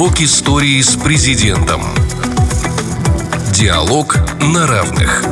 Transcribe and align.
Урок 0.00 0.22
истории 0.22 0.80
с 0.80 0.96
президентом. 0.96 1.82
Диалог 3.52 4.16
на 4.40 4.66
равных. 4.66 5.22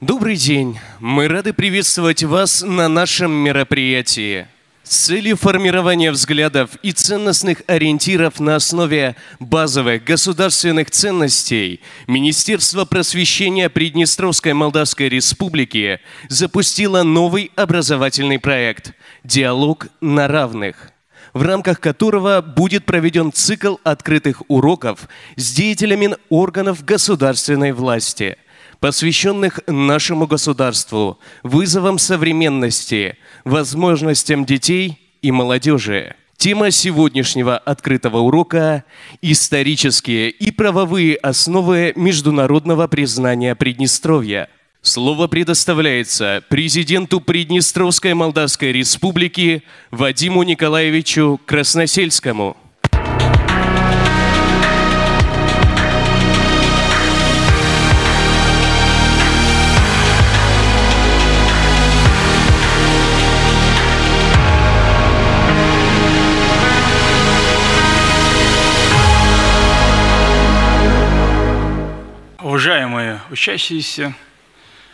Добрый 0.00 0.36
день. 0.36 0.78
Мы 1.00 1.26
рады 1.26 1.54
приветствовать 1.54 2.22
вас 2.22 2.62
на 2.62 2.86
нашем 2.86 3.32
мероприятии. 3.32 4.46
С 4.84 5.06
целью 5.06 5.36
формирования 5.36 6.12
взглядов 6.12 6.70
и 6.84 6.92
ценностных 6.92 7.62
ориентиров 7.66 8.38
на 8.38 8.54
основе 8.54 9.16
базовых 9.40 10.04
государственных 10.04 10.92
ценностей 10.92 11.80
Министерство 12.06 12.84
просвещения 12.84 13.70
Приднестровской 13.70 14.52
Молдавской 14.52 15.08
Республики 15.08 15.98
запустило 16.28 17.02
новый 17.02 17.50
образовательный 17.56 18.38
проект 18.38 18.94
«Диалог 19.24 19.88
на 20.00 20.28
равных», 20.28 20.92
в 21.32 21.42
рамках 21.42 21.80
которого 21.80 22.40
будет 22.42 22.84
проведен 22.84 23.32
цикл 23.32 23.76
открытых 23.84 24.42
уроков 24.48 25.08
с 25.36 25.52
деятелями 25.52 26.16
органов 26.28 26.84
государственной 26.84 27.72
власти– 27.72 28.36
посвященных 28.82 29.60
нашему 29.68 30.26
государству, 30.26 31.20
вызовам 31.44 31.98
современности, 31.98 33.16
возможностям 33.44 34.44
детей 34.44 34.98
и 35.22 35.30
молодежи. 35.30 36.16
Тема 36.36 36.72
сегодняшнего 36.72 37.56
открытого 37.56 38.18
урока– 38.18 38.82
исторические 39.22 40.30
и 40.30 40.50
правовые 40.50 41.14
основы 41.14 41.92
международного 41.94 42.88
признания 42.88 43.54
Приднестровья. 43.54 44.48
Слово 44.84 45.28
предоставляется 45.28 46.42
президенту 46.48 47.20
Приднестровской 47.20 48.14
Молдавской 48.14 48.72
Республики 48.72 49.62
Вадиму 49.92 50.42
Николаевичу 50.42 51.40
Красносельскому. 51.46 52.56
уважаемые 72.40 73.20
учащиеся, 73.30 74.14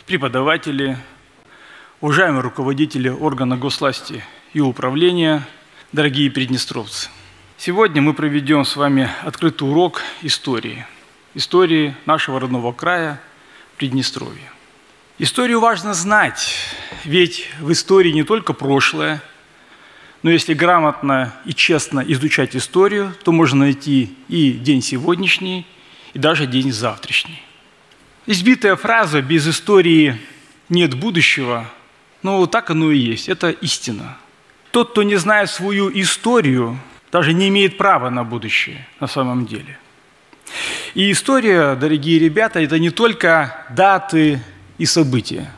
преподаватели, 0.09 0.97
уважаемые 2.01 2.41
руководители 2.41 3.11
органа 3.11 3.59
госвласти 3.59 4.25
и 4.55 4.61
управления, 4.61 5.47
дорогие 5.93 6.31
приднестровцы. 6.31 7.11
Сегодня 7.59 8.01
мы 8.01 8.15
проведем 8.15 8.65
с 8.65 8.75
вами 8.75 9.11
открытый 9.23 9.69
урок 9.69 10.01
истории. 10.23 10.87
Истории 11.35 11.95
нашего 12.07 12.41
родного 12.41 12.73
края 12.73 13.21
Приднестровья. 13.77 14.51
Историю 15.19 15.61
важно 15.61 15.93
знать, 15.93 16.57
ведь 17.05 17.51
в 17.61 17.71
истории 17.71 18.11
не 18.11 18.23
только 18.23 18.55
прошлое, 18.55 19.23
но 20.23 20.31
если 20.31 20.55
грамотно 20.55 21.35
и 21.45 21.53
честно 21.53 22.01
изучать 22.01 22.57
историю, 22.57 23.15
то 23.25 23.31
можно 23.31 23.67
найти 23.67 24.17
и 24.29 24.53
день 24.53 24.81
сегодняшний, 24.81 25.67
и 26.15 26.19
даже 26.19 26.47
день 26.47 26.73
завтрашний. 26.73 27.43
Избитая 28.31 28.77
фраза 28.77 29.23
«без 29.23 29.49
истории 29.49 30.21
нет 30.69 30.93
будущего», 30.93 31.65
ну, 32.23 32.47
так 32.47 32.69
оно 32.69 32.91
и 32.91 32.99
есть, 32.99 33.27
это 33.27 33.49
истина. 33.49 34.19
Тот, 34.71 34.91
кто 34.91 35.03
не 35.03 35.17
знает 35.17 35.49
свою 35.49 35.91
историю, 35.99 36.79
даже 37.11 37.33
не 37.33 37.49
имеет 37.49 37.79
права 37.79 38.11
на 38.11 38.25
будущее 38.25 38.87
на 39.01 39.07
самом 39.07 39.47
деле. 39.47 39.79
И 40.93 41.11
история, 41.11 41.75
дорогие 41.75 42.19
ребята, 42.19 42.61
это 42.61 42.79
не 42.79 42.91
только 42.91 43.65
даты 43.71 44.43
и 44.77 44.85
события. 44.85 45.51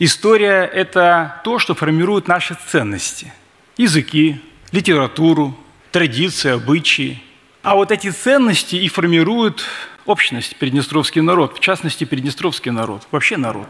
История– 0.00 0.68
это 0.74 1.40
то, 1.44 1.60
что 1.60 1.76
формирует 1.76 2.26
наши 2.26 2.56
ценности. 2.72 3.32
Языки, 3.76 4.40
литературу, 4.72 5.56
традиции, 5.92 6.50
обычаи. 6.50 7.22
А 7.62 7.76
вот 7.76 7.92
эти 7.92 8.10
ценности 8.10 8.74
и 8.74 8.88
формируют 8.88 9.64
общность, 10.06 10.56
приднестровский 10.56 11.20
народ, 11.20 11.56
в 11.56 11.60
частности, 11.60 12.04
приднестровский 12.04 12.70
народ, 12.70 13.06
вообще 13.10 13.36
народ. 13.36 13.68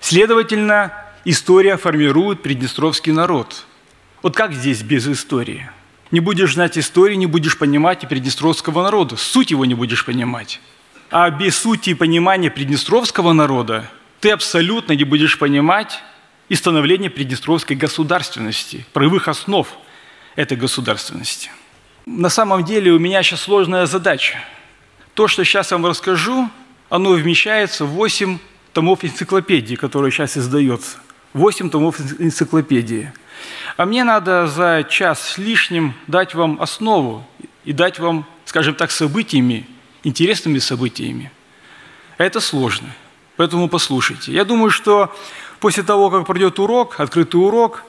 Следовательно, 0.00 0.92
история 1.24 1.76
формирует 1.76 2.42
приднестровский 2.42 3.12
народ. 3.12 3.64
Вот 4.22 4.36
как 4.36 4.52
здесь 4.52 4.82
без 4.82 5.06
истории? 5.06 5.68
Не 6.10 6.20
будешь 6.20 6.54
знать 6.54 6.78
истории, 6.78 7.16
не 7.16 7.26
будешь 7.26 7.58
понимать 7.58 8.04
и 8.04 8.06
приднестровского 8.06 8.82
народа, 8.82 9.16
суть 9.16 9.50
его 9.50 9.64
не 9.64 9.74
будешь 9.74 10.04
понимать. 10.04 10.60
А 11.10 11.30
без 11.30 11.56
сути 11.56 11.90
и 11.90 11.94
понимания 11.94 12.50
приднестровского 12.50 13.32
народа 13.32 13.90
ты 14.20 14.30
абсолютно 14.30 14.92
не 14.92 15.04
будешь 15.04 15.38
понимать 15.38 16.02
и 16.48 16.54
становление 16.54 17.10
приднестровской 17.10 17.76
государственности, 17.76 18.86
правовых 18.92 19.28
основ 19.28 19.68
этой 20.36 20.56
государственности. 20.56 21.50
На 22.06 22.28
самом 22.28 22.64
деле 22.64 22.92
у 22.92 22.98
меня 23.00 23.22
сейчас 23.22 23.40
сложная 23.40 23.86
задача– 23.86 24.38
то, 25.16 25.28
что 25.28 25.44
сейчас 25.44 25.70
я 25.70 25.78
вам 25.78 25.86
расскажу, 25.86 26.50
оно 26.90 27.12
вмещается 27.12 27.86
в 27.86 27.88
8 27.88 28.38
томов 28.74 29.02
энциклопедии, 29.02 29.74
которые 29.74 30.12
сейчас 30.12 30.36
издается. 30.36 30.98
8 31.32 31.70
томов 31.70 31.98
энциклопедии. 32.18 33.10
А 33.78 33.86
мне 33.86 34.04
надо 34.04 34.46
за 34.46 34.86
час 34.88 35.30
с 35.30 35.38
лишним 35.38 35.94
дать 36.06 36.34
вам 36.34 36.60
основу 36.60 37.26
и 37.64 37.72
дать 37.72 37.98
вам, 37.98 38.26
скажем 38.44 38.74
так, 38.74 38.90
событиями, 38.90 39.66
интересными 40.04 40.58
событиями. 40.58 41.32
Это 42.18 42.38
сложно, 42.40 42.88
поэтому 43.36 43.70
послушайте. 43.70 44.32
Я 44.32 44.44
думаю, 44.44 44.70
что 44.70 45.16
после 45.60 45.82
того, 45.82 46.10
как 46.10 46.26
пройдет 46.26 46.58
урок, 46.58 47.00
открытый 47.00 47.40
урок, 47.40 47.84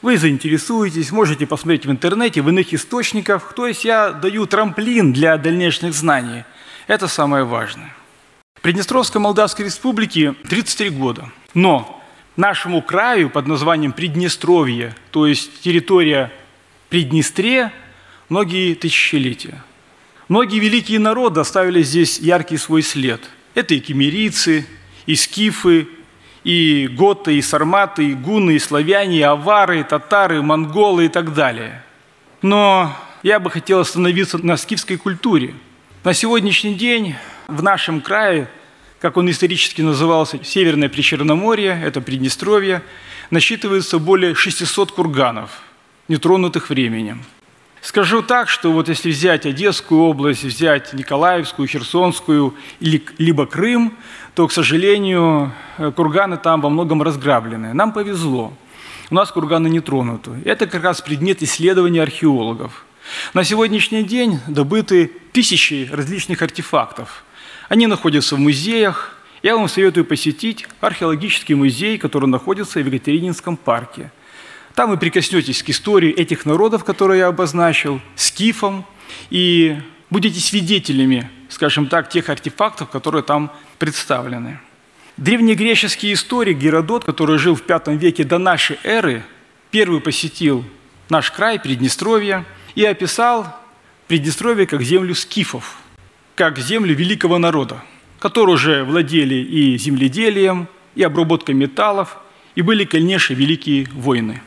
вы 0.00 0.16
заинтересуетесь, 0.16 1.10
можете 1.10 1.44
посмотреть 1.44 1.86
в 1.86 1.90
интернете, 1.90 2.40
в 2.40 2.48
иных 2.48 2.72
источниках. 2.72 3.52
То 3.54 3.66
есть 3.66 3.84
я 3.84 4.12
даю 4.12 4.46
трамплин 4.46 5.12
для 5.12 5.36
дальнейших 5.38 5.92
знаний– 5.92 6.44
это 6.88 7.06
самое 7.06 7.44
важное. 7.44 7.94
Приднестровской 8.62 9.20
Молдавской 9.20 9.66
Республике 9.66 10.34
33 10.48 10.90
года. 10.90 11.30
Но 11.54 12.02
нашему 12.34 12.82
краю 12.82 13.30
под 13.30 13.46
названием 13.46 13.92
Приднестровье, 13.92 14.96
то 15.12 15.26
есть 15.26 15.60
территория 15.60 16.32
Приднестре, 16.88 17.72
многие 18.30 18.74
тысячелетия. 18.74 19.62
Многие 20.28 20.58
великие 20.58 20.98
народы 20.98 21.40
оставили 21.40 21.82
здесь 21.82 22.18
яркий 22.18 22.56
свой 22.56 22.82
след. 22.82 23.20
Это 23.54 23.74
и 23.74 23.80
кемерийцы, 23.80 24.66
и 25.04 25.14
скифы, 25.14 25.88
и 26.42 26.88
готы, 26.88 27.36
и 27.36 27.42
сарматы, 27.42 28.08
и 28.10 28.14
гуны, 28.14 28.52
и 28.52 28.58
славяне, 28.58 29.18
и 29.18 29.22
авары, 29.22 29.80
и 29.80 29.84
татары, 29.84 30.38
и 30.38 30.42
монголы 30.42 31.04
и 31.04 31.08
так 31.08 31.34
далее. 31.34 31.84
Но 32.40 32.96
я 33.22 33.40
бы 33.40 33.50
хотел 33.50 33.80
остановиться 33.80 34.38
на 34.38 34.56
скифской 34.56 34.96
культуре– 34.96 35.54
на 36.04 36.14
сегодняшний 36.14 36.74
день 36.74 37.16
в 37.48 37.62
нашем 37.62 38.00
крае, 38.00 38.48
как 39.00 39.16
он 39.16 39.28
исторически 39.30 39.82
назывался, 39.82 40.42
Северное 40.44 40.88
Причерноморье, 40.88 41.80
это 41.84 42.00
Приднестровье, 42.00 42.82
насчитывается 43.30 43.98
более 43.98 44.34
600 44.34 44.92
курганов, 44.92 45.50
нетронутых 46.06 46.70
временем. 46.70 47.24
Скажу 47.80 48.22
так, 48.22 48.48
что 48.48 48.72
вот 48.72 48.88
если 48.88 49.10
взять 49.10 49.46
Одесскую 49.46 50.02
область, 50.02 50.44
взять 50.44 50.92
Николаевскую, 50.92 51.68
Херсонскую, 51.68 52.54
или, 52.80 53.04
либо 53.18 53.46
Крым, 53.46 53.96
то, 54.34 54.46
к 54.48 54.52
сожалению, 54.52 55.52
курганы 55.96 56.36
там 56.36 56.60
во 56.60 56.70
многом 56.70 57.02
разграблены. 57.02 57.74
Нам 57.74 57.92
повезло. 57.92 58.52
У 59.10 59.14
нас 59.14 59.30
курганы 59.30 59.68
не 59.68 59.80
тронуты. 59.80 60.32
Это 60.44 60.66
как 60.66 60.82
раз 60.82 61.00
предмет 61.00 61.42
исследования 61.42 62.02
археологов– 62.02 62.84
на 63.34 63.44
сегодняшний 63.44 64.02
день 64.02 64.40
добыты 64.46 65.12
тысячи 65.32 65.88
различных 65.90 66.42
артефактов. 66.42 67.24
Они 67.68 67.86
находятся 67.86 68.36
в 68.36 68.38
музеях. 68.38 69.14
Я 69.42 69.56
вам 69.56 69.68
советую 69.68 70.04
посетить 70.04 70.66
археологический 70.80 71.54
музей, 71.54 71.98
который 71.98 72.28
находится 72.28 72.80
в 72.80 72.86
Екатерининском 72.86 73.56
парке. 73.56 74.10
Там 74.74 74.90
вы 74.90 74.96
прикоснетесь 74.96 75.62
к 75.62 75.70
истории 75.70 76.10
этих 76.10 76.46
народов, 76.46 76.84
которые 76.84 77.20
я 77.20 77.26
обозначил, 77.28 78.00
скифом, 78.16 78.84
и 79.30 79.76
будете 80.10 80.40
свидетелями, 80.40 81.30
скажем 81.48 81.88
так, 81.88 82.08
тех 82.08 82.28
артефактов, 82.28 82.90
которые 82.90 83.22
там 83.22 83.52
представлены. 83.78 84.60
Древнегреческий 85.16 86.12
историк 86.12 86.58
Геродот, 86.58 87.04
который 87.04 87.38
жил 87.38 87.56
в 87.56 87.62
V 87.66 87.96
веке 87.96 88.22
до 88.22 88.38
нашей 88.38 88.78
эры, 88.84 89.24
первый 89.70 90.00
посетил 90.00 90.64
наш 91.08 91.30
край, 91.30 91.58
Приднестровье– 91.58 92.44
и 92.74 92.84
описал 92.84 93.46
Приднестровье 94.06 94.66
как 94.66 94.82
землю 94.82 95.14
скифов, 95.14 95.76
как 96.34 96.58
землю 96.58 96.94
великого 96.94 97.36
народа, 97.36 97.82
которые 98.18 98.54
уже 98.54 98.84
владели 98.84 99.34
и 99.34 99.76
земледелием, 99.76 100.66
и 100.94 101.02
обработкой 101.02 101.54
металлов, 101.54 102.16
и 102.54 102.62
были, 102.62 102.84
конечно, 102.84 103.34
великие 103.34 103.86
войны. 103.92 104.42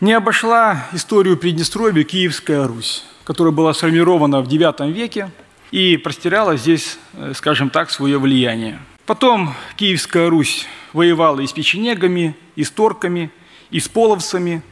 Не 0.00 0.12
обошла 0.12 0.86
историю 0.92 1.36
Приднестровья 1.36 2.04
Киевская 2.04 2.66
Русь. 2.66 3.04
которая 3.24 3.52
была 3.52 3.74
сформирована 3.74 4.40
в 4.40 4.46
IX 4.46 4.92
веке 4.92 5.32
и 5.72 5.96
простирала 5.96 6.56
здесь, 6.56 6.96
э, 7.14 7.32
скажем 7.34 7.70
так, 7.70 7.90
свое 7.90 8.18
влияние. 8.18 8.78
Потом 9.04 9.54
Киевская 9.76 10.30
Русь 10.30 10.66
воевала 10.92 11.40
и 11.40 11.46
с 11.46 11.52
печенегами, 11.52 12.36
и 12.54 12.62
с 12.62 12.70
торками, 12.70 13.30
и 13.70 13.80
с 13.80 13.88
половцами. 13.88 14.62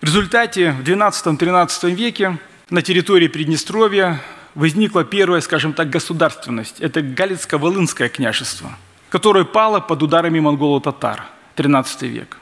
В 0.00 0.04
результате 0.04 0.72
в 0.72 0.82
XII-XIII 0.82 1.90
веке 1.90 2.38
на 2.70 2.82
территории 2.82 3.28
Приднестровья 3.28 4.20
возникла 4.54 5.04
первая, 5.04 5.40
скажем 5.40 5.72
так, 5.72 5.90
государственность. 5.90 6.80
Это 6.80 7.00
Галицко-Волынское 7.00 8.08
княжество, 8.08 8.76
которое 9.10 9.44
пало 9.44 9.80
под 9.80 10.02
ударами 10.02 10.40
монголо-татар, 10.40 11.24
XIII 11.56 12.08
век. 12.08 12.38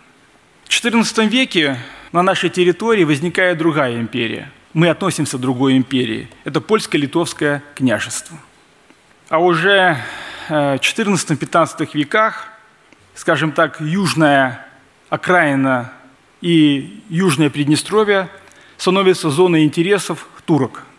В 0.64 0.68
XIV 0.68 1.26
веке 1.28 1.78
на 2.12 2.22
нашей 2.22 2.50
территории 2.50 3.04
возникает 3.04 3.58
другая 3.58 3.98
империя. 3.98 4.50
Мы 4.74 4.88
относимся 4.88 5.38
к 5.38 5.40
другой 5.40 5.76
империи. 5.76 6.28
Это 6.44 6.60
польско-литовское 6.60 7.62
княжество. 7.74 8.38
А 9.28 9.38
уже 9.38 9.98
в 10.48 10.52
XIV-XV 10.52 11.88
веках, 11.94 12.48
скажем 13.14 13.52
так, 13.52 13.80
южная 13.80 14.66
окраина 15.08 15.92
и 16.40 17.02
южное 17.08 17.50
Приднестровье 17.50 18.28
становятся 18.82 19.30
зоной 19.30 19.64
интересов 19.64 20.26
турок– 20.44 20.84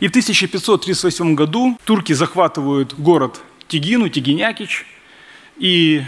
и 0.00 0.06
в 0.06 0.10
1538 0.10 1.34
году 1.34 1.78
турки 1.84 2.12
захватывают 2.12 2.94
город 2.94 3.40
Тигину, 3.66 4.08
Тигинякич, 4.08 4.86
и 5.56 6.02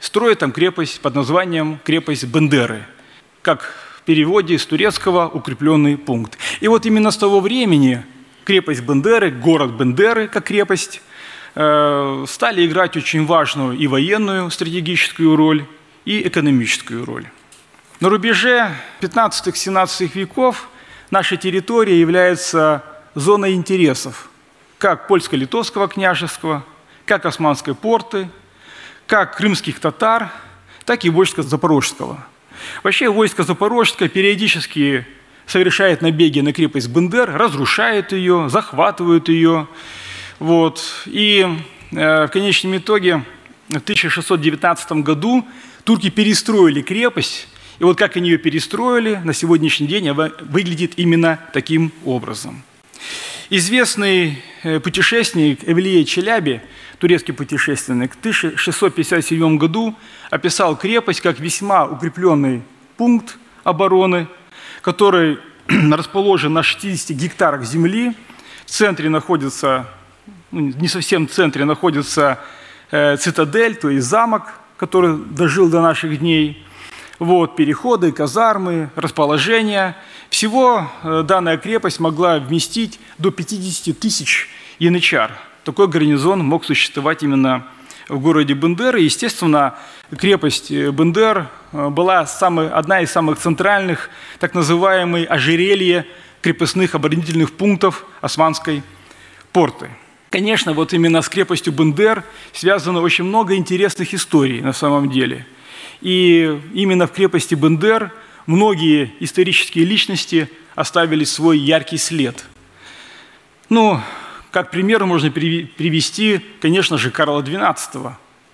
строят 0.00 0.38
там 0.38 0.52
крепость 0.52 1.00
под 1.00 1.14
названием 1.14 1.78
крепость 1.84 2.24
Бендеры, 2.24 2.86
как 3.42 3.74
в 3.98 4.02
переводе 4.02 4.58
с 4.58 4.64
турецкого 4.64 5.28
«укрепленный 5.28 5.98
пункт». 5.98 6.38
И 6.60 6.68
вот 6.68 6.86
именно 6.86 7.10
с 7.10 7.18
того 7.18 7.40
времени 7.40 8.02
крепость 8.44 8.80
Бендеры, 8.80 9.30
город 9.30 9.72
Бендеры 9.72 10.26
как 10.26 10.44
крепость, 10.44 11.02
э, 11.54 12.24
стали 12.26 12.66
играть 12.66 12.96
очень 12.96 13.26
важную 13.26 13.76
и 13.76 13.86
военную 13.86 14.50
стратегическую 14.50 15.36
роль, 15.36 15.66
и 16.06 16.26
экономическую 16.26 17.04
роль. 17.04 17.26
На 18.04 18.10
рубеже 18.10 18.70
15-17 19.00 20.10
веков 20.12 20.68
наша 21.10 21.38
территория 21.38 21.98
является 21.98 22.84
зона 23.14 23.54
интересов 23.54 24.28
как 24.76 25.08
польско-литовского 25.08 25.88
княжества, 25.88 26.66
как 27.06 27.24
османской 27.24 27.74
порты, 27.74 28.28
как 29.06 29.38
крымских 29.38 29.80
татар, 29.80 30.30
так 30.84 31.06
и 31.06 31.08
войска 31.08 31.42
Запорожского. 31.42 32.22
Вообще 32.82 33.08
войско 33.08 33.42
Запорожское 33.42 34.10
периодически 34.10 35.06
совершает 35.46 36.02
набеги 36.02 36.40
на 36.40 36.52
крепость 36.52 36.88
Бендер, 36.88 37.32
разрушает 37.34 38.12
ее, 38.12 38.50
захватывают 38.50 39.30
ее. 39.30 39.66
Вот. 40.40 41.06
И 41.06 41.48
э, 41.90 42.26
в 42.26 42.28
конечном 42.28 42.76
итоге 42.76 43.24
в 43.70 43.76
1619 43.76 44.92
году 44.92 45.48
турки 45.84 46.10
перестроили 46.10 46.82
крепость, 46.82 47.48
и 47.78 47.84
вот 47.84 47.98
как 47.98 48.16
они 48.16 48.30
ее 48.30 48.38
перестроили, 48.38 49.20
на 49.24 49.32
сегодняшний 49.32 49.86
день 49.86 50.10
выглядит 50.12 50.92
именно 50.96 51.38
таким 51.52 51.92
образом– 52.04 52.62
Известный 53.50 54.42
э, 54.62 54.80
путешественник 54.80 55.60
Эвлия 55.68 56.02
Челяби, 56.04 56.62
турецкий 56.98 57.34
путешественник, 57.34 58.14
в 58.14 58.18
1657 58.18 59.58
году 59.58 59.94
описал 60.30 60.76
крепость 60.76 61.20
как 61.20 61.38
весьма 61.38 61.84
укрепленный 61.84 62.62
пункт 62.96 63.36
обороны, 63.62 64.28
который 64.80 65.38
расположен 65.68 66.54
на 66.54 66.62
60 66.62 67.10
гектарах 67.10 67.64
земли. 67.64 68.16
В 68.64 68.70
центре 68.70 69.10
находится, 69.10 69.90
ну, 70.50 70.60
не 70.60 70.88
совсем 70.88 71.28
в 71.28 71.30
центре, 71.30 71.66
находится 71.66 72.40
э, 72.90 73.18
цитадель, 73.18 73.76
то 73.76 73.90
есть 73.90 74.06
замок, 74.06 74.54
который 74.78 75.18
дожил 75.18 75.68
до 75.68 75.82
наших 75.82 76.18
дней. 76.18 76.63
Вот, 77.18 77.56
переходы, 77.56 78.12
казармы, 78.12 78.90
расположения– 78.96 79.96
всего 80.34 80.90
э, 81.04 81.22
данная 81.24 81.56
крепость 81.58 82.00
могла 82.00 82.40
вместить 82.40 82.98
до 83.18 83.30
50 83.30 83.96
тысяч 83.96 84.48
янычар. 84.80 85.30
Такой 85.62 85.86
гарнизон 85.86 86.40
мог 86.40 86.64
существовать 86.64 87.22
именно 87.22 87.68
в 88.08 88.18
городе 88.18 88.54
Бендер. 88.54 88.96
И, 88.96 89.04
естественно, 89.04 89.76
крепость 90.18 90.72
э, 90.72 90.90
Бендер 90.90 91.50
э, 91.70 91.88
была 91.88 92.26
самой, 92.26 92.68
одна 92.68 93.00
из 93.00 93.12
самых 93.12 93.38
центральных, 93.38 94.10
так 94.40 94.54
называемой 94.54 95.22
ожерелье 95.22 96.04
крепостных 96.42 96.96
оборонительных 96.96 97.52
пунктов 97.52 98.04
Османской 98.20 98.82
порты. 99.52 99.88
Конечно, 100.30 100.72
вот 100.72 100.92
именно 100.92 101.22
с 101.22 101.28
крепостью 101.28 101.72
Бендер 101.72 102.24
связано 102.52 103.02
очень 103.02 103.22
много 103.22 103.54
интересных 103.54 104.12
историй 104.14 104.60
на 104.62 104.72
самом 104.72 105.08
деле. 105.10 105.46
И 106.04 106.60
именно 106.74 107.08
в 107.08 107.12
крепости 107.12 107.56
Бендер– 107.56 108.12
многие 108.46 109.12
исторические 109.20 109.84
личности 109.84 110.48
оставили 110.74 111.24
свой 111.24 111.58
яркий 111.58 111.98
след. 111.98 112.44
Ну, 113.68 114.00
как 114.50 114.70
пример 114.70 115.04
можно 115.04 115.30
привести, 115.30 116.40
конечно 116.60 116.98
же, 116.98 117.10
Карла 117.10 117.42
XII, 117.42 118.12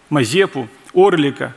Мазепу, 0.08 0.68
Орлика. 0.94 1.54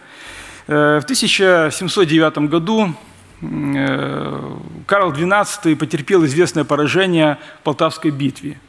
Э, 0.67 0.99
в 0.99 1.03
1709 1.03 2.37
году 2.49 2.93
э, 3.41 4.57
Карл 4.85 5.11
XII 5.11 5.75
потерпел 5.75 6.25
известное 6.25 6.63
поражение 6.63 7.37
в 7.59 7.63
Полтавской 7.63 8.11
битве. 8.11 8.59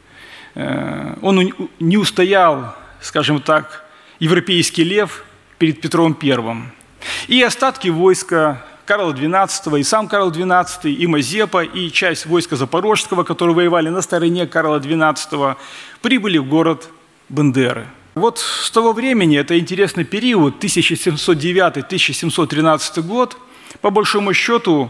Э, 0.53 1.15
он 1.21 1.53
не 1.79 1.97
устоял, 1.97 2.75
скажем 3.01 3.41
так, 3.41 3.85
европейский 4.19 4.83
лев 4.83 5.25
перед 5.57 5.81
Петром 5.81 6.17
I. 6.21 6.84
И 7.27 7.41
остатки 7.41 7.89
войска 7.89 8.63
Карла 8.85 9.13
XII, 9.13 9.79
и 9.79 9.83
сам 9.83 10.07
Карл 10.07 10.31
XII, 10.31 10.91
и 10.91 11.07
Мазепа, 11.07 11.63
и 11.63 11.89
часть 11.91 12.27
войска 12.27 12.55
Запорожского, 12.55 13.23
которые 13.23 13.55
воевали 13.55 13.89
на 13.89 14.01
стороне 14.01 14.45
Карла 14.45 14.79
XII, 14.79 15.55
прибыли 16.01 16.37
в 16.37 16.47
город 16.47 16.87
Бендеры. 17.29 17.87
Вот 18.13 18.37
с 18.39 18.69
того 18.71 18.93
времени, 18.93 19.37
это 19.37 19.59
интересный 19.59 20.05
период, 20.05 20.63
1709-1713 20.63 23.01
год, 23.01 23.37
по 23.81 23.89
большому 23.89 24.33
счету, 24.33 24.89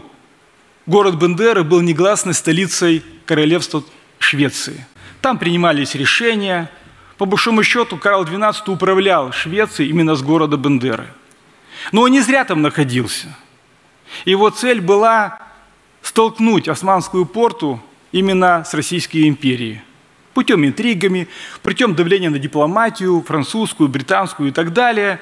город 0.86 1.16
Бендеры 1.16 1.64
был 1.64 1.80
негласной 1.80 2.34
столицей 2.34 3.02
королевства 3.24 3.82
Швеции. 4.18 4.86
Там 5.20 5.38
принимались 5.38 5.94
решения. 5.94 6.70
По 7.18 7.24
большому 7.24 7.62
счету, 7.62 7.96
Карл 7.96 8.24
XII 8.24 8.54
управлял 8.66 9.32
Швецией 9.32 9.90
именно 9.90 10.14
с 10.14 10.22
города 10.22 10.56
Бендеры. 10.56 11.08
Но 11.92 12.02
он 12.02 12.10
не 12.10 12.20
зря 12.20 12.44
там 12.44 12.62
находился– 12.62 13.36
его 14.24 14.50
цель 14.50 14.80
была 14.80 15.38
столкнуть 16.02 16.68
Османскую 16.68 17.26
порту 17.26 17.82
именно 18.12 18.64
с 18.64 18.74
Российской 18.74 19.28
империей. 19.28 19.82
Путем 20.34 20.64
интригами, 20.64 21.28
путем 21.62 21.94
давления 21.94 22.30
на 22.30 22.38
дипломатию, 22.38 23.22
французскую, 23.26 23.88
британскую 23.88 24.50
и 24.50 24.52
так 24.52 24.72
далее. 24.72 25.20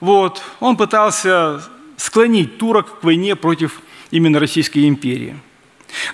Вот. 0.00 0.42
Он 0.60 0.76
пытался 0.76 1.62
склонить 1.96 2.58
турок 2.58 3.00
к 3.00 3.04
войне 3.04 3.36
против 3.36 3.80
именно 4.10 4.38
Российской 4.40 4.88
империи. 4.88 5.38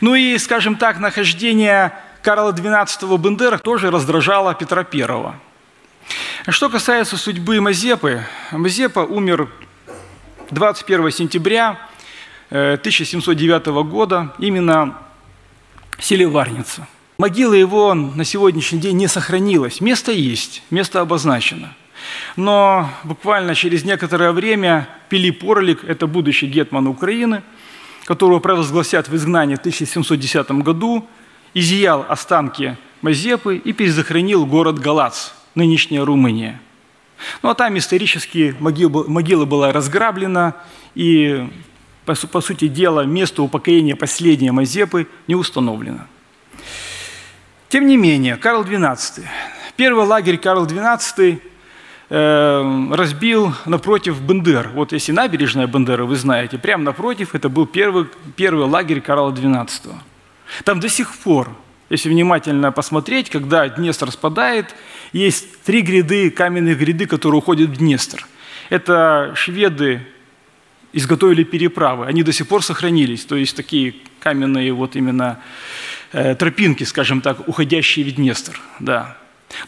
Ну 0.00 0.14
и, 0.14 0.37
скажем 0.38 0.76
так, 0.76 0.99
нахождение 1.00 1.92
Карла 2.23 2.52
XII 2.52 3.06
в 3.06 3.21
Бендерах 3.21 3.62
тоже 3.62 3.90
раздражало 3.90 4.54
Петра 4.54 4.87
I. 4.92 5.32
Что 6.49 6.68
касается 6.68 7.16
судьбы 7.16 7.61
Мазепы, 7.61 8.25
Мазепа 8.50 9.00
умер 9.00 9.49
21 10.51 11.11
сентября 11.11 11.79
1709 12.51 13.67
года 13.89 14.35
именно 14.39 14.99
в 15.99 16.05
селе 16.05 16.27
Варница. 16.27 16.87
Могила 17.19 17.55
его 17.55 17.95
на 17.95 18.25
сегодняшний 18.25 18.81
день 18.81 18.97
не 18.97 19.09
сохранилась. 19.09 19.81
Место 19.81 20.13
есть, 20.13 20.63
место 20.71 21.01
обозначено. 21.01 21.75
Но 22.37 22.91
буквально 23.05 23.55
через 23.55 23.85
некоторое 23.85 24.33
время 24.33 24.89
Пилип 25.09 25.45
Орлик, 25.45 25.85
это 25.85 26.07
будущий 26.07 26.47
гетман 26.47 26.89
Украины, 26.89 27.43
которого 28.05 28.41
провозгласят 28.41 29.09
в 29.09 29.15
изгнании 29.15 29.55
в 29.55 29.61
1710 29.61 30.51
году, 30.63 31.07
изъял 31.55 32.05
останки 32.09 32.77
Мазепы 33.03 33.57
и 33.57 33.73
перезахоронил 33.73 34.47
город 34.47 34.79
Галац, 34.79 35.31
нынешняя 35.55 36.05
Румыния. 36.05 36.61
Ну 37.43 37.50
а 37.50 37.55
там 37.55 37.76
исторически 37.79 38.55
могила, 38.59 39.05
могила 39.09 39.45
была 39.45 39.73
разграблена, 39.73 40.55
и 40.95 41.49
по, 42.05 42.14
по 42.14 42.41
сути 42.41 42.69
дела, 42.69 43.02
место 43.02 43.43
упокоения 43.43 43.97
последней 43.97 44.50
Мазепы 44.50 45.07
не 45.29 45.35
установлено. 45.35 46.07
Тем 47.69 47.87
не 47.87 47.97
менее, 47.97 48.37
Карл 48.37 48.64
XII, 48.64 49.25
первый 49.76 50.05
лагерь 50.05 50.37
Карл 50.37 50.67
XII 50.67 51.41
э, 52.11 52.88
разбил 52.93 53.55
напротив 53.64 54.21
Бендер. 54.21 54.71
Вот 54.75 54.93
если 54.93 55.12
набережная 55.12 55.67
Бендера, 55.67 56.05
вы 56.05 56.17
знаете, 56.17 56.59
прямо 56.59 56.85
напротив 56.85 57.35
это 57.35 57.49
был 57.49 57.67
первый, 57.67 58.09
первый 58.37 58.67
лагерь 58.67 59.00
Карла 59.00 59.33
XII. 59.33 59.95
Там 60.64 60.81
до 60.81 60.88
сих 60.88 61.14
пор 61.14 61.49
Если 61.93 62.09
внимательно 62.09 62.73
посмотреть, 62.73 63.29
когда 63.29 63.69
Днестр 63.69 64.11
спадает, 64.11 64.75
есть 65.13 65.61
три 65.61 65.83
гряды, 65.83 66.31
каменных 66.31 66.79
гряды, 66.79 67.05
которые 67.05 67.41
уходят 67.41 67.69
в 67.69 67.77
Днестр. 67.77 68.27
Это 68.71 69.35
шведы 69.37 70.01
изготовили 70.95 71.45
переправы, 71.45 72.07
они 72.07 72.23
до 72.23 72.33
сих 72.33 72.49
пор 72.49 72.63
сохранились, 72.65 73.27
то 73.27 73.37
есть 73.37 73.55
такие 73.55 73.95
каменные 74.21 74.73
вот 74.73 74.97
именно 74.97 75.43
э, 76.13 76.35
тропинки, 76.35 76.85
скажем 76.85 77.21
так, 77.21 77.47
уходящие 77.47 78.07
в 78.07 78.15
Днестр. 78.15 78.59
Да. 78.81 79.19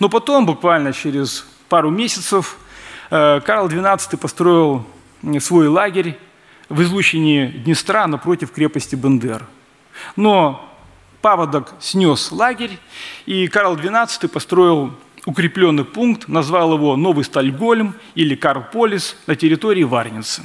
Но 0.01 0.09
потом, 0.09 0.47
буквально 0.47 0.95
через 0.95 1.47
пару 1.69 1.91
месяцев, 1.91 2.57
э, 3.11 3.43
Карл 3.45 3.69
XII 3.69 4.17
построил 4.17 4.87
свой 5.41 5.69
лагерь 5.69 6.17
в 6.71 6.81
излучине 6.81 7.49
Днестра 7.49 8.07
напротив 8.07 8.51
крепости 8.51 8.97
Бендер. 8.97 9.45
Но 10.17 10.71
паводок 11.25 11.73
снес 11.81 12.33
лагерь, 12.33 12.79
и 13.25 13.49
Карл 13.49 13.77
XII 13.77 14.29
построил 14.29 14.93
укрепленный 15.25 15.87
пункт, 15.87 16.29
назвал 16.29 16.75
его 16.75 16.97
Новый 16.97 17.25
Стальгольм 17.25 17.95
или 18.15 18.35
Карполис 18.35 19.17
на 19.27 19.35
территории 19.35 19.85
Варницы. 19.85 20.43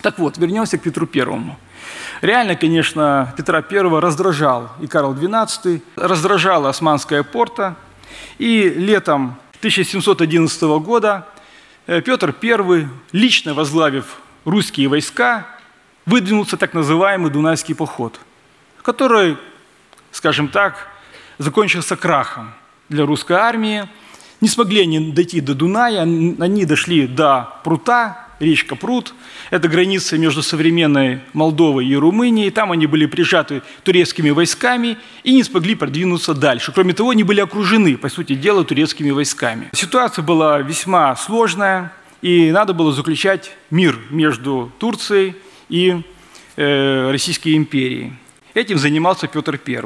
Так 0.00 0.20
вот, 0.20 0.38
вернемся 0.38 0.78
к 0.78 0.82
Петру 0.82 1.08
Первому. 1.08 1.58
Реально, 2.20 2.54
конечно, 2.54 3.34
Петра 3.36 3.58
I 3.68 4.00
раздражал 4.00 4.70
и 4.80 4.86
Карл 4.86 5.12
XII, 5.12 5.82
раздражала 5.96 6.68
Османская 6.68 7.24
порта, 7.24 7.74
и 8.38 8.68
летом 8.68 9.38
1711 9.58 10.62
года 10.84 11.26
э, 11.88 12.00
Петр 12.00 12.32
I, 12.40 12.86
лично 13.10 13.54
возглавив 13.54 14.18
русские 14.44 14.86
войска, 14.86 15.48
выдвинулся 16.06 16.56
так 16.56 16.74
называемый 16.74 17.32
Дунайский 17.32 17.74
поход, 17.74 18.20
который, 18.82 19.36
скажем 20.18 20.48
так, 20.48 20.88
закончился 21.38 21.94
крахом 21.94 22.52
для 22.88 23.06
русской 23.06 23.34
армии. 23.34 23.88
Не 24.40 24.48
смогли 24.48 24.82
они 24.82 25.12
дойти 25.12 25.40
до 25.40 25.54
Дуная, 25.54 26.02
они 26.02 26.64
дошли 26.64 27.06
до 27.06 27.54
Прута, 27.62 28.26
речка 28.40 28.74
Прут. 28.74 29.14
Это 29.50 29.68
граница 29.68 30.18
между 30.18 30.42
современной 30.42 31.20
Молдовой 31.34 31.86
и 31.86 31.94
Румынией. 31.94 32.50
Там 32.50 32.72
они 32.72 32.86
были 32.86 33.06
прижаты 33.06 33.62
турецкими 33.84 34.30
войсками 34.30 34.98
и 35.22 35.32
не 35.32 35.44
смогли 35.44 35.76
продвинуться 35.76 36.34
дальше. 36.34 36.72
Кроме 36.72 36.94
того, 36.94 37.10
они 37.10 37.22
были 37.22 37.40
окружены, 37.40 37.96
по 37.96 38.08
сути 38.08 38.34
дела, 38.34 38.64
турецкими 38.64 39.10
войсками. 39.10 39.68
Ситуация 39.72 40.24
была 40.24 40.58
весьма 40.58 41.14
сложная, 41.14 41.92
и 42.22 42.50
надо 42.50 42.74
было 42.74 42.92
заключать 42.92 43.52
мир 43.70 43.96
между 44.10 44.72
Турцией 44.80 45.36
и 45.68 46.02
э, 46.56 47.10
Российской 47.12 47.54
империей. 47.54 48.14
Этим 48.58 48.76
занимался 48.76 49.28
Петр 49.28 49.60
I. 49.64 49.84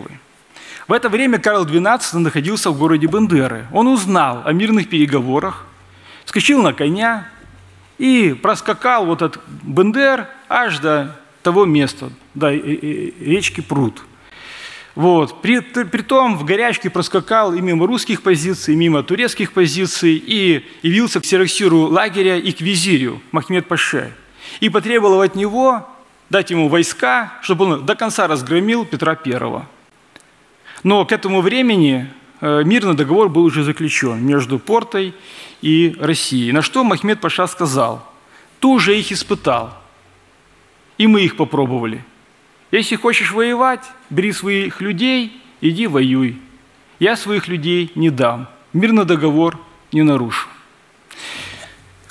В 0.89 0.93
это 0.95 1.11
время 1.11 1.39
Карл 1.39 1.67
XII 1.67 2.19
находился 2.21 2.71
в 2.71 2.79
городе 2.79 3.07
Бендеры. 3.07 3.67
Он 3.71 3.87
узнал 3.87 4.41
о 4.47 4.53
мирных 4.55 4.89
переговорах, 4.89 5.67
скочил 6.25 6.63
на 6.63 6.73
коня 6.73 7.29
и 7.99 8.33
проскакал 8.33 9.05
вот 9.05 9.21
от 9.21 9.39
Бендер 9.63 10.27
аж 10.49 10.79
до 10.79 11.15
того 11.43 11.67
места, 11.67 12.09
до 12.33 12.51
речки 12.51 13.61
Пруд. 13.61 14.03
Вот. 14.95 15.43
При, 15.43 15.61
притом 15.61 16.39
в 16.39 16.47
горячке 16.47 16.89
проскакал 16.89 17.53
и 17.53 17.61
мимо 17.61 17.87
русских 17.87 18.23
позиций, 18.23 18.73
и 18.73 18.77
мимо 18.79 19.03
турецких 19.03 19.53
позиций, 19.53 20.15
и 20.15 20.65
явился 20.81 21.21
к 21.21 21.27
сироксиру 21.27 21.89
лагеря 21.89 22.39
и 22.39 22.53
к 22.53 22.63
визирю 22.63 23.21
Махмед 23.33 23.69
Паше. 23.69 24.15
И 24.61 24.71
потребовал 24.71 25.21
от 25.21 25.35
него 25.35 25.92
дать 26.33 26.51
ему 26.51 26.69
войска, 26.69 27.35
чтобы 27.43 27.67
он 27.67 27.87
до 27.87 27.95
конца 27.95 28.27
разгромил 28.27 28.87
Петра 28.87 29.17
I. 29.25 29.63
Но 30.83 31.05
к 31.05 31.13
этому 31.13 31.43
времени 31.43 32.09
э, 32.41 32.63
мирный 32.65 32.95
договор 32.95 33.29
был 33.29 33.45
уже 33.45 33.63
заключен 33.63 34.25
между 34.27 34.59
Портой 34.59 35.15
и 35.61 35.95
Россией. 36.01 36.53
На 36.53 36.63
что 36.63 36.85
Махмед 36.85 37.21
Паша 37.21 37.47
сказал, 37.47 38.11
ты 38.61 38.67
уже 38.67 38.99
их 38.99 39.13
испытал, 39.13 39.79
и 40.97 41.07
мы 41.07 41.21
их 41.21 41.37
попробовали. 41.37 42.03
Если 42.71 42.97
хочешь 42.97 43.33
воевать, 43.33 43.85
бери 44.09 44.33
своих 44.33 44.81
людей, 44.81 45.39
иди 45.61 45.87
воюй. 45.87 46.41
Я 46.99 47.17
своих 47.17 47.47
людей 47.47 47.93
не 47.95 48.09
дам, 48.09 48.49
мирный 48.73 49.05
договор 49.05 49.61
не 49.93 50.03
нарушу. 50.03 50.49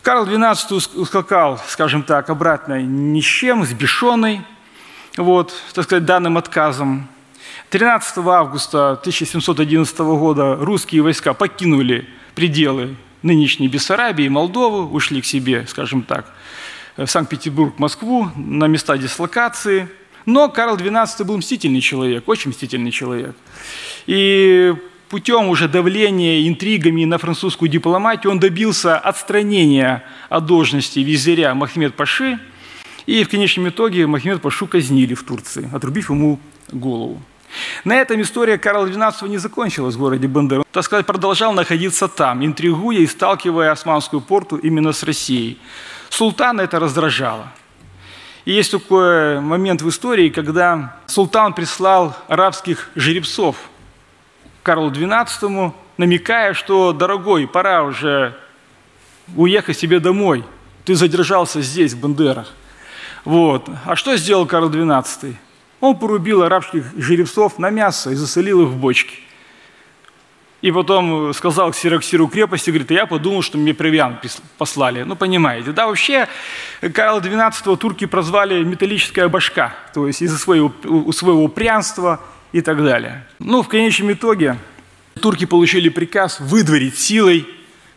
Карл 0.02 0.26
XII 0.26 0.98
ускакал, 1.00 1.60
скажем 1.68 2.02
так, 2.02 2.32
обратно 2.32 2.82
ни 2.82 3.22
с 3.22 3.26
чем, 3.26 3.64
сбешенный, 3.64 4.42
вот, 5.16 5.54
так 5.74 5.86
сказать, 5.86 6.06
данным 6.06 6.38
отказом. 6.38 7.08
13 7.70 8.18
августа 8.18 8.94
1711 8.94 10.00
года 10.00 10.56
русские 10.56 11.04
войска 11.04 11.34
покинули 11.34 12.08
пределы 12.34 12.96
нынешней 13.22 13.68
Бессарабии, 13.68 14.28
Молдовы, 14.28 14.88
ушли 14.88 15.22
к 15.22 15.26
себе, 15.26 15.68
скажем 15.68 16.02
так, 16.02 16.26
в 16.98 17.06
Санкт-Петербург, 17.06 17.78
Москву, 17.78 18.32
на 18.36 18.66
места 18.66 18.98
дислокации. 18.98 19.88
Но 20.26 20.50
Карл 20.50 20.78
XII 20.78 21.24
был 21.26 21.38
мстительный 21.38 21.82
человек, 21.82 22.28
очень 22.28 22.50
мстительный 22.50 22.92
человек. 22.92 23.36
И 24.08 24.74
путем 25.12 25.50
уже 25.50 25.68
давления 25.68 26.48
интригами 26.48 27.04
на 27.04 27.18
французскую 27.18 27.70
дипломатию 27.70 28.32
он 28.32 28.40
добился 28.40 28.98
отстранения 28.98 30.04
от 30.30 30.46
должности 30.46 31.00
визиря 31.00 31.54
Махмед 31.54 31.96
Паши, 31.96 32.40
и 33.06 33.24
в 33.26 33.30
конечном 33.30 33.68
итоге 33.68 34.08
Махмед 34.08 34.42
Пашу 34.42 34.68
казнили 34.68 35.14
в 35.14 35.24
Турции, 35.24 35.70
отрубив 35.74 36.10
ему 36.10 36.40
голову. 36.72 37.22
На 37.84 37.98
этом 37.98 38.22
история 38.22 38.58
Карла 38.58 38.86
XII 38.86 39.28
не 39.28 39.38
закончилась 39.38 39.96
в 39.96 40.00
городе 40.00 40.28
Бендер. 40.28 40.64
Так 40.72 40.86
сказать, 40.86 41.06
продолжал 41.06 41.52
находиться 41.52 42.08
там, 42.08 42.46
интригуя 42.46 43.00
и 43.00 43.06
сталкивая 43.06 43.72
османскую 43.72 44.22
порту 44.22 44.56
именно 44.56 44.94
с 44.94 45.04
Россией. 45.04 45.60
Султана 46.10 46.62
это 46.62 46.80
раздражало. 46.80 47.52
И 48.46 48.54
есть 48.54 48.72
такой 48.72 49.42
момент 49.42 49.82
в 49.82 49.90
истории, 49.90 50.30
когда 50.30 50.96
султан 51.06 51.54
прислал 51.54 52.16
арабских 52.30 52.90
жеребцов 52.96 53.58
Карлу 54.64 54.92
XII, 54.92 55.74
намекая, 55.98 56.54
что, 56.54 56.94
дорогой, 56.94 57.48
пора 57.48 57.84
уже 57.84 58.38
уехать 59.36 59.78
себе 59.78 60.00
домой. 60.00 60.44
Ты 60.86 60.96
задержался 60.96 61.62
здесь, 61.62 61.94
в 61.94 62.00
Бандерах. 62.00 62.54
Вот. 63.26 63.70
А 63.86 63.96
что 63.96 64.16
сделал 64.18 64.46
Карл 64.46 64.70
XII? 64.70 65.36
Он 65.80 65.98
порубил 65.98 66.44
арабских 66.44 66.86
жеребцов 66.96 67.58
на 67.60 67.70
мясо 67.70 68.12
и 68.12 68.16
засолил 68.16 68.62
их 68.62 68.70
в 68.70 68.78
бочки. 68.78 69.20
И 70.62 70.72
потом 70.72 71.34
сказал 71.34 71.72
к 71.72 71.76
Сироксиру 71.76 72.28
крепости, 72.28 72.70
говорит, 72.70 72.92
я 72.92 73.08
подумал, 73.08 73.42
что 73.42 73.58
мне 73.58 73.74
провиан 73.74 74.20
послали. 74.60 75.02
Ну, 75.02 75.16
понимаете, 75.16 75.72
да, 75.72 75.88
вообще 75.88 76.28
Карла 76.94 77.20
XII 77.20 77.78
турки 77.78 78.06
прозвали 78.06 78.64
металлическая 78.64 79.28
башка, 79.28 79.74
то 79.96 80.06
есть 80.06 80.22
из-за 80.22 80.38
своего, 80.38 80.72
своего 81.12 81.44
упрямства 81.44 82.22
и 82.52 82.62
так 82.62 82.84
далее. 82.84 83.26
Ну, 83.40 83.62
в 83.62 83.68
конечном 83.68 84.12
итоге 84.14 84.58
турки 85.22 85.46
получили 85.46 85.90
приказ 85.90 86.40
выдворить 86.40 86.98
силой 86.98 87.48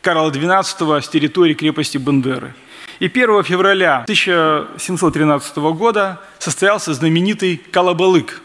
Карла 0.02 0.30
XII 0.30 1.00
с 1.00 1.08
территории 1.08 1.54
крепости 1.54 1.98
Бандеры– 1.98 2.54
и 3.00 3.06
1 3.06 3.42
февраля 3.42 4.02
1713 4.02 5.56
года 5.56 6.20
состоялся 6.38 6.94
знаменитый 6.94 7.60
Калабалык, 7.70 8.40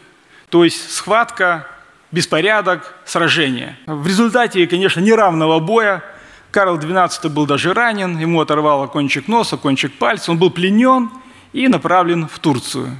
то 0.48 0.64
есть 0.64 0.92
схватка, 0.92 1.66
беспорядок, 2.10 2.94
сражение. 3.04 3.76
В 3.86 4.06
результате, 4.06 4.66
конечно, 4.66 5.00
неравного 5.00 5.60
боя 5.60 6.02
Карл 6.50 6.78
XII 6.78 7.28
был 7.28 7.46
даже 7.46 7.72
ранен, 7.72 8.18
ему 8.18 8.40
оторвало 8.40 8.88
кончик 8.88 9.28
носа, 9.28 9.56
кончик 9.56 9.92
пальца, 9.92 10.32
он 10.32 10.38
был 10.38 10.50
пленен 10.50 11.10
и 11.52 11.68
направлен 11.68 12.26
в 12.26 12.38
Турцию. 12.40 12.96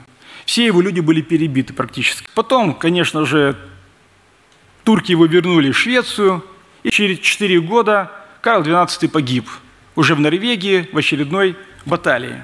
Все 0.50 0.66
его 0.66 0.80
люди 0.80 0.98
были 0.98 1.20
перебиты 1.20 1.72
практически. 1.72 2.26
Потом, 2.34 2.74
конечно 2.74 3.24
же, 3.24 3.56
турки 4.82 5.12
его 5.12 5.26
вернули 5.26 5.70
в 5.70 5.78
Швецию, 5.78 6.44
и 6.82 6.90
через 6.90 7.20
4 7.20 7.60
года 7.60 8.10
Карл 8.40 8.64
XII 8.64 9.08
погиб– 9.08 9.48
уже 9.94 10.16
в 10.16 10.20
Норвегии 10.20 10.88
в 10.92 10.98
очередной 10.98 11.56
баталии. 11.86 12.42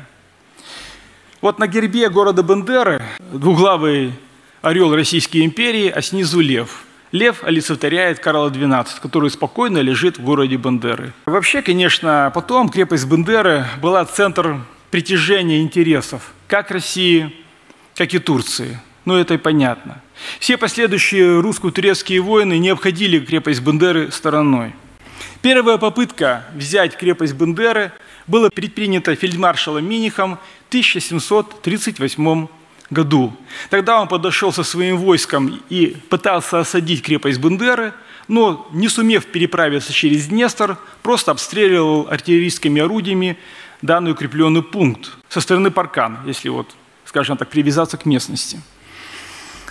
Вот 1.41 1.59
на 1.59 1.67
гербе 1.67 2.09
города 2.09 2.45
Бендеры 2.45 3.03
двуглавый 3.33 4.13
орел 4.63 4.95
Российской 4.95 5.45
империи, 5.45 5.89
а 5.89 6.01
снизу 6.01 6.39
лев. 6.39 6.85
Лев 7.11 7.43
олицетворяет 7.43 8.21
Карла 8.21 8.51
XII, 8.51 8.87
который 9.03 9.31
спокойно 9.31 9.79
лежит 9.79 10.19
в 10.19 10.23
городе 10.23 10.55
Бендеры. 10.55 11.13
Вообще, 11.25 11.61
конечно, 11.61 12.31
потом 12.33 12.69
крепость 12.69 13.07
Бендеры 13.09 13.67
была 13.83 14.05
центр 14.05 14.61
притяжения 14.93 15.61
интересов 15.61 16.33
как 16.47 16.71
России, 16.71 17.33
как 17.97 18.15
и 18.15 18.19
Турции. 18.19 18.79
Ну, 19.05 19.17
это 19.17 19.35
и 19.35 19.39
понятно. 19.39 20.03
Все 20.41 20.57
последующие 20.57 21.41
русско-турецкие 21.41 22.21
войны 22.21 22.59
не 22.59 22.71
обходили 22.71 23.19
крепость 23.19 23.61
Бендеры 23.61 24.11
стороной– 24.11 24.73
Первая 25.43 25.79
попытка 25.79 26.45
взять 26.55 26.97
крепость 26.97 27.35
Бендеры 27.35 27.93
была 28.27 28.51
предпринята 28.51 29.15
фельдмаршалом 29.15 29.89
Минихом 29.89 30.39
в 30.65 30.69
1738 30.71 32.49
году. 32.91 33.33
Тогда 33.71 34.01
он 34.01 34.09
подошел 34.09 34.53
со 34.53 34.65
своим 34.65 34.97
войском 34.99 35.61
и 35.69 35.97
пытался 36.09 36.61
осадить 36.61 37.03
крепость 37.03 37.39
Бендеры, 37.39 37.93
но, 38.29 38.67
не 38.73 38.89
сумев 38.89 39.27
переправиться 39.27 39.93
через 39.93 40.27
Днестр, 40.27 40.77
просто 41.03 41.31
обстреливал 41.31 42.09
артиллерийскими 42.11 42.83
орудиями 42.83 43.39
данный 43.83 44.13
укрепленный 44.13 44.63
пункт 44.63 45.13
со 45.29 45.41
стороны 45.41 45.71
Паркан, 45.71 46.19
если 46.27 46.49
вот, 46.49 46.75
скажем 47.17 47.39
так, 47.39 47.49
привязаться 47.49 47.97
к 47.97 48.05
местности. 48.05 48.61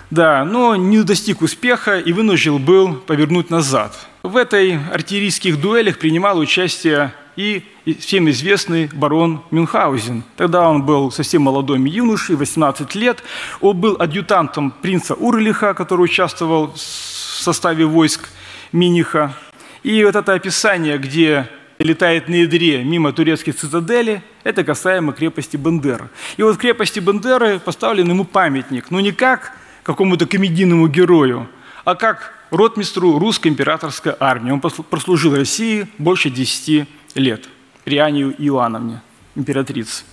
Да, 0.09 0.43
но 0.45 0.75
не 0.75 1.03
достиг 1.03 1.43
успеха 1.43 1.99
и 1.99 2.11
вынужден 2.11 2.57
был 2.57 2.95
повернуть 2.95 3.51
назад. 3.51 3.93
В 4.23 4.35
этой 4.35 4.79
артиллерийских 4.91 5.61
дуэлях 5.61 5.99
принимал 5.99 6.39
участие 6.39 7.13
и 7.35 7.61
всем 7.99 8.27
известный 8.31 8.89
барон 8.91 9.43
Мюнхгаузен. 9.51 10.23
Тогда 10.37 10.67
он 10.67 10.81
был 10.81 11.11
совсем 11.11 11.43
молодым 11.43 11.85
юношей, 11.85 12.35
18 12.35 12.95
лет. 12.95 13.23
Он 13.61 13.77
был 13.79 13.95
адъютантом 13.99 14.71
принца 14.71 15.13
Урлиха, 15.13 15.75
который 15.75 16.05
участвовал 16.05 16.73
в 16.73 16.79
составе 16.79 17.85
войск 17.85 18.29
Миниха. 18.71 19.35
И 19.83 20.03
вот 20.03 20.15
это 20.15 20.33
описание, 20.33 20.97
где 20.97 21.47
летает 21.79 22.29
на 22.29 22.35
ядре 22.35 22.83
мимо 22.83 23.11
турецкой 23.11 23.51
цитадели, 23.51 24.21
это 24.43 24.63
касаемо 24.63 25.13
крепости 25.13 25.57
Бендера. 25.57 26.09
И 26.37 26.43
вот 26.43 26.57
крепости 26.57 26.99
Бендеры 26.99 27.59
поставлен 27.59 28.09
ему 28.09 28.23
памятник, 28.23 28.91
но 28.91 28.99
не 28.99 29.11
как 29.11 29.51
какому-то 29.83 30.25
комедийному 30.25 30.87
герою, 30.87 31.47
а 31.83 31.95
как 31.95 32.33
ротмистру 32.49 33.19
русской 33.19 33.49
императорской 33.49 34.13
армии. 34.19 34.51
Он 34.51 34.59
прослужил 34.59 35.35
России 35.35 35.87
больше 35.97 36.29
10 36.29 36.87
лет 37.15 37.49
при 37.83 37.97
Ане 37.97 38.33
Иоанновне, 38.37 39.01
императрице. 39.35 40.03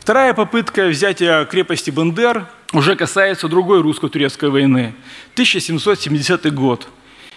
Вторая 0.00 0.32
попытка 0.32 0.86
взятия 0.86 1.44
крепости 1.44 1.90
Бендер 1.90 2.46
уже 2.72 2.96
касается 2.96 3.48
другой 3.48 3.82
русско-турецкой 3.82 4.48
войны. 4.48 4.94
1770 5.34 6.54
год. 6.54 6.88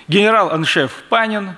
Генерал-аншеф 0.08 1.04
Панин 1.10 1.52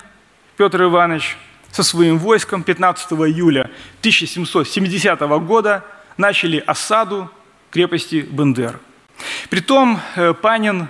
Петр 0.58 0.84
Иванович 0.84 1.38
со 1.74 1.84
своим 1.84 2.18
войском 2.18 2.64
15 2.64 3.12
июля 3.12 3.70
1770 4.00 5.20
года 5.46 5.84
начали 6.16 6.64
осаду 6.66 7.30
крепости 7.70 8.26
Бендер. 8.32 8.80
Притом 9.50 10.00
э, 10.16 10.34
Панин 10.34 10.88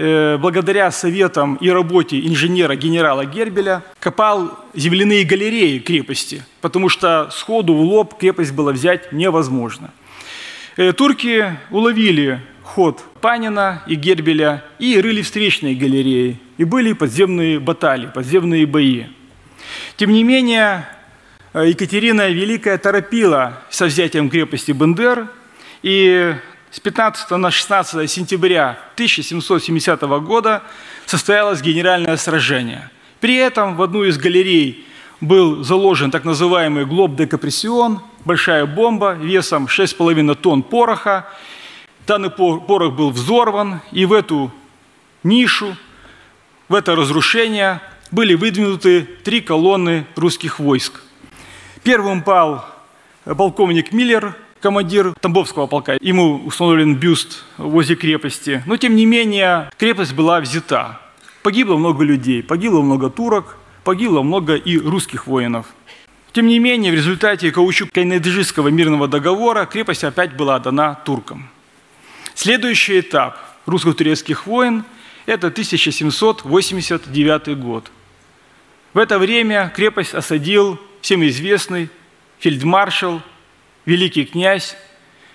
Э, 0.00 0.38
благодаря 0.38 0.92
советам 0.92 1.56
и 1.56 1.70
работе 1.70 2.20
инженера 2.20 2.76
генерала 2.76 3.24
Гербеля 3.24 3.82
копал 3.98 4.56
земляные 4.72 5.24
галереи 5.24 5.80
крепости, 5.80 6.44
потому 6.60 6.88
что 6.88 7.30
сходу 7.32 7.74
в 7.74 7.80
лоб 7.80 8.16
крепость 8.16 8.52
было 8.52 8.70
взять 8.70 9.10
невозможно. 9.10 9.90
Э, 10.76 10.92
турки 10.92 11.58
уловили 11.72 12.40
ход 12.62 13.02
Панина 13.20 13.82
и 13.88 13.96
Гербеля 13.96 14.62
и 14.78 15.00
рыли 15.00 15.22
встречные 15.22 15.74
галереи, 15.74 16.38
и 16.58 16.62
были 16.62 16.92
подземные 16.92 17.58
баталии, 17.58 18.08
подземные 18.14 18.66
бои. 18.66 19.06
Тем 19.98 20.12
не 20.12 20.22
менее, 20.22 20.86
э, 21.54 21.70
Екатерина 21.70 22.28
Великая 22.28 22.78
торопила 22.78 23.64
со 23.68 23.86
взятием 23.86 24.30
крепости 24.30 24.70
Бендер, 24.70 25.26
и 25.82 26.36
с 26.70 26.78
15 26.78 27.36
на 27.36 27.50
16 27.50 28.06
сентября 28.06 28.78
1770 28.94 30.20
года 30.20 30.62
состоялось 31.04 31.62
генеральное 31.62 32.16
сражение. 32.16 32.90
При 33.18 33.34
этом 33.34 33.74
в 33.74 33.82
одну 33.82 34.04
из 34.04 34.18
галерей 34.18 34.86
был 35.20 35.64
заложен 35.64 36.12
так 36.12 36.24
называемый 36.24 36.84
глоб 36.86 37.16
де 37.16 37.26
капрессион, 37.26 38.00
большая 38.24 38.66
бомба 38.66 39.14
весом 39.14 39.66
6,5 39.66 40.36
тонн 40.36 40.62
пороха. 40.62 41.26
Данный 42.06 42.30
порох 42.30 42.94
был 42.94 43.10
взорван, 43.10 43.80
и 43.90 44.06
в 44.06 44.12
эту 44.12 44.52
нишу, 45.24 45.76
в 46.68 46.76
это 46.76 46.94
разрушение 46.94 47.80
были 48.10 48.34
выдвинуты 48.34 49.02
три 49.24 49.40
колонны 49.40 50.06
русских 50.16 50.58
войск. 50.58 51.00
Первым 51.82 52.22
пал 52.22 52.64
полковник 53.24 53.92
Миллер, 53.92 54.36
командир 54.60 55.14
Тамбовского 55.20 55.66
полка. 55.66 55.96
Ему 56.00 56.44
установлен 56.44 56.96
бюст 56.96 57.44
возле 57.56 57.96
крепости. 57.96 58.62
Но, 58.66 58.76
тем 58.76 58.96
не 58.96 59.06
менее, 59.06 59.70
крепость 59.78 60.12
была 60.14 60.40
взята. 60.40 61.00
Погибло 61.42 61.76
много 61.76 62.04
людей, 62.04 62.42
погибло 62.42 62.82
много 62.82 63.10
турок, 63.10 63.56
погибло 63.84 64.22
много 64.22 64.56
и 64.56 64.78
русских 64.78 65.26
воинов. 65.26 65.66
Тем 66.32 66.46
не 66.46 66.58
менее, 66.58 66.92
в 66.92 66.94
результате 66.94 67.50
Каучук-Кайнеджийского 67.50 68.70
мирного 68.70 69.08
договора 69.08 69.66
крепость 69.66 70.04
опять 70.04 70.36
была 70.36 70.58
дана 70.58 70.94
туркам. 70.94 71.48
Следующий 72.34 73.00
этап 73.00 73.38
русско-турецких 73.66 74.46
войн– 74.46 74.84
это 75.26 75.48
1789 75.48 77.58
год. 77.58 77.90
В 78.94 78.98
это 78.98 79.18
время 79.18 79.70
крепость 79.74 80.14
осадил 80.14 80.80
всем 81.02 81.26
известный 81.26 81.90
фельдмаршал 82.38 83.20
великий 83.84 84.24
князь 84.24 84.76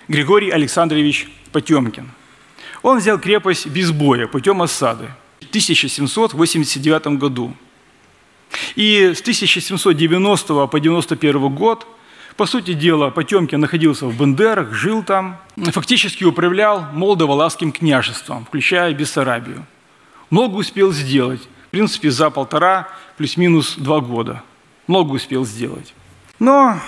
Григорий 0.08 0.50
Александрович 0.50 1.28
Потемкин. 1.52 2.10
Он 2.82 2.98
взял 2.98 3.18
крепость 3.18 3.66
без 3.68 3.92
боя 3.92 4.26
путем 4.26 4.60
осады 4.60 5.08
в 5.40 5.48
1789 5.48 7.18
году. 7.18 7.54
И 8.74 9.12
с 9.14 9.20
1790 9.20 10.46
по 10.46 10.64
1991 10.64 11.54
год, 11.54 11.86
по 12.36 12.46
сути 12.46 12.72
дела, 12.72 13.10
Потемкин 13.10 13.60
находился 13.60 14.06
в 14.06 14.18
Бендерах, 14.18 14.74
жил 14.74 15.04
там, 15.04 15.40
фактически 15.56 16.24
управлял 16.24 16.86
Молдово-Лавским 16.92 17.70
княжеством, 17.70 18.44
включая 18.46 18.92
Бессарабию. 18.92 19.64
Много 20.30 20.56
успел 20.56 20.92
сделать, 20.92 21.48
принципе, 21.74 22.10
за 22.10 22.30
полтора 22.30 22.88
плюс-минус 23.16 23.74
два 23.76 24.00
года. 24.00 24.42
Много 24.86 25.12
успел 25.14 25.44
сделать. 25.44 25.92
Но 26.38 26.78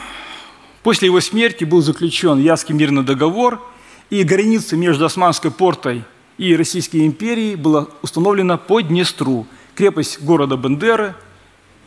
После 0.86 1.06
его 1.06 1.20
смерти 1.20 1.64
был 1.64 1.82
заключен 1.82 2.38
Яский 2.38 2.72
мирный 2.72 3.02
договор, 3.02 3.60
и 4.08 4.22
граница 4.22 4.76
между 4.76 5.04
Османской 5.04 5.50
портой 5.50 6.04
и 6.38 6.54
Российской 6.54 7.04
империей 7.04 7.56
была 7.56 7.88
установлена 8.02 8.56
по 8.56 8.80
Днестру. 8.80 9.48
Крепость 9.74 10.22
города 10.22 10.56
Бендеры, 10.56 11.16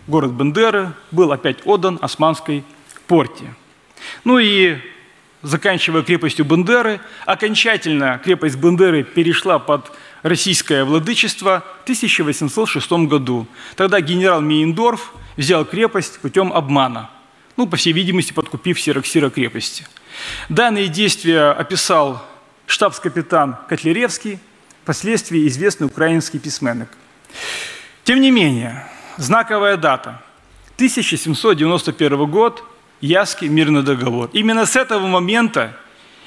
город 0.05 0.31
Бендеры 0.31 0.91
был 1.11 1.31
опять 1.31 1.59
отдан 1.63 1.97
Османской 2.01 2.65
порте. 3.07 3.55
Ну 4.25 4.37
и 4.37 4.79
заканчивая 5.43 6.01
крепостью 6.01 6.43
Бендеры, 6.43 6.99
окончательно 7.25 8.19
крепость 8.21 8.57
Бендеры 8.57 9.03
перешла 9.03 9.59
под 9.59 9.93
российское 10.23 10.83
владычество 10.83 11.63
в 11.79 11.83
1806 11.83 12.91
году. 13.07 13.47
Тогда 13.75 14.01
генерал 14.01 14.41
Мейндорф 14.41 15.13
взял 15.37 15.65
крепость 15.65 16.19
путем 16.19 16.51
обмана– 16.53 17.09
ну, 17.59 17.67
по 17.67 17.75
всей 17.75 17.91
видимости, 17.91 18.31
подкупив 18.31 18.79
Сироксира 18.79 19.29
крепости. 19.29 19.85
Данные 20.47 20.87
действия 20.87 21.51
описал 21.51 22.25
штабс-капитан 22.67 23.57
Котляревский, 23.67 24.39
впоследствии 24.83 25.45
известный 25.45 25.87
украинский 25.87 26.39
письменник. 26.39 26.87
Тем 28.05 28.21
не 28.21 28.31
менее, 28.31 28.87
знаковая 29.17 29.75
дата– 29.75 30.23
1791 30.77 32.31
год, 32.31 32.63
Яский 33.01 33.49
мирный 33.49 33.83
договор. 33.83 34.29
Именно 34.31 34.65
с 34.65 34.77
этого 34.77 35.05
момента 35.07 35.75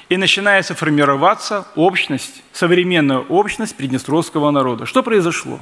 и 0.09 0.17
начинается 0.17 0.75
формироваться 0.75 1.67
общность, 1.75 2.43
современная 2.51 3.19
общность 3.19 3.75
приднестровского 3.75 4.51
народа. 4.51 4.85
Что 4.85 5.03
произошло? 5.03 5.59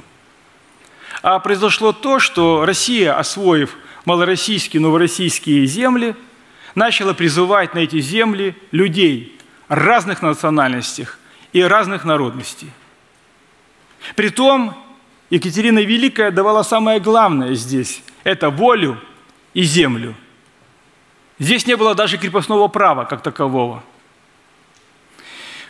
А 1.22 1.38
произошло 1.38 1.92
то, 1.92 2.18
что 2.18 2.64
Россия, 2.64 3.16
освоив 3.16 3.76
малороссийские, 4.04 4.80
новороссийские 4.80 5.66
земли, 5.66 6.16
начала 6.74 7.14
призывать 7.14 7.74
на 7.74 7.80
эти 7.80 8.00
земли 8.00 8.56
людей 8.72 9.38
разных 9.68 10.22
национальностей 10.22 11.06
и 11.52 11.62
разных 11.62 12.04
народностей. 12.04 12.70
Притом 14.16 14.76
Екатерина 15.30 15.78
Великая 15.78 16.30
давала 16.30 16.62
самое 16.62 16.98
главное 16.98 17.54
здесь– 17.54 18.02
это 18.24 18.50
волю 18.50 19.00
и 19.54 19.62
землю. 19.62 20.14
Здесь 21.38 21.66
не 21.66 21.76
было 21.76 21.94
даже 21.94 22.18
крепостного 22.18 22.68
права 22.68 23.04
как 23.04 23.22
такового. 23.22 23.82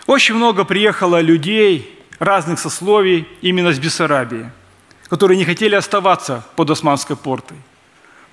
Очень 0.06 0.34
много 0.34 0.64
приехало 0.64 1.20
людей 1.20 1.98
разных 2.18 2.58
сословий 2.58 3.26
именно 3.40 3.72
с 3.72 3.78
Бессарабии, 3.78 4.50
которые 5.08 5.38
не 5.38 5.44
хотели 5.44 5.74
оставаться 5.74 6.44
под 6.56 6.70
Османской 6.70 7.16
портой. 7.16 7.58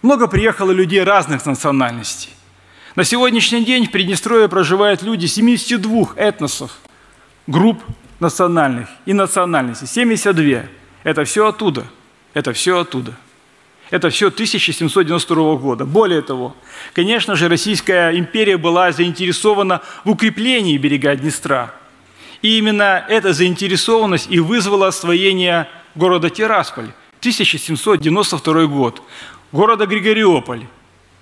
Много 0.01 0.27
приехало 0.27 0.71
людей 0.71 1.03
разных 1.03 1.45
национальностей. 1.45 2.31
На 2.95 3.03
сегодняшний 3.03 3.63
день 3.63 3.85
в 3.85 3.91
Приднестровье 3.91 4.49
проживают 4.49 5.03
люди 5.03 5.25
72 5.25 6.13
этносов, 6.15 6.71
групп 7.47 7.83
национальных 8.19 8.89
и 9.05 9.13
национальностей. 9.13 9.87
72. 9.87 10.63
Это 11.03 11.23
все 11.23 11.47
оттуда. 11.47 11.85
Это 12.33 12.53
все 12.53 12.79
оттуда. 12.79 13.13
Это 13.89 14.09
все 14.09 14.27
1792 14.27 15.55
года. 15.55 15.85
Более 15.85 16.21
того, 16.21 16.55
конечно 16.93 17.35
же, 17.35 17.47
Российская 17.47 18.11
империя 18.17 18.57
была 18.57 18.91
заинтересована 18.91 19.81
в 20.03 20.11
укреплении 20.11 20.77
берега 20.77 21.15
Днестра. 21.15 21.73
И 22.41 22.57
именно 22.57 23.03
эта 23.09 23.33
заинтересованность 23.33 24.27
и 24.29 24.39
вызвала 24.39 24.87
освоение 24.87 25.67
города 25.95 26.29
Тирасполь, 26.29 26.91
1792 27.19 28.65
год, 28.67 29.01
города 29.51 29.85
Григориополь 29.87 30.65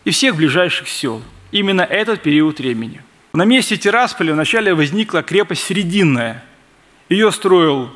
и 0.04 0.12
всех 0.12 0.36
ближайших 0.36 0.90
сел. 0.90 1.22
Именно 1.52 1.82
этот 1.82 2.22
период 2.22 2.60
времени. 2.60 3.02
На 3.34 3.46
месте 3.46 3.78
Тирасполя 3.78 4.34
вначале 4.34 4.74
возникла 4.74 5.24
крепость 5.24 5.64
Срединная. 5.64 6.44
Ее 7.08 7.32
строил 7.32 7.90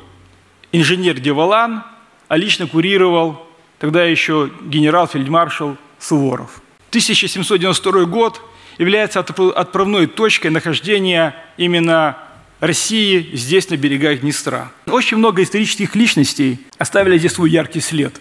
инженер 0.72 1.20
Девалан, 1.20 1.84
а 2.28 2.36
лично 2.36 2.66
курировал 2.66 3.46
тогда 3.82 4.04
еще 4.04 4.48
генерал-фельдмаршал 4.62 5.76
Суворов. 5.98 6.62
1792 6.90 8.04
год 8.04 8.40
является 8.78 9.18
отправной 9.18 10.06
точкой 10.06 10.52
нахождения 10.52 11.34
именно 11.56 12.16
России 12.60 13.30
здесь, 13.32 13.68
на 13.70 13.76
берегах 13.76 14.20
Днестра. 14.20 14.70
Очень 14.86 15.16
много 15.16 15.42
исторических 15.42 15.96
личностей 15.96 16.64
оставили 16.78 17.18
здесь 17.18 17.32
свой 17.32 17.50
яркий 17.50 17.80
след. 17.80 18.20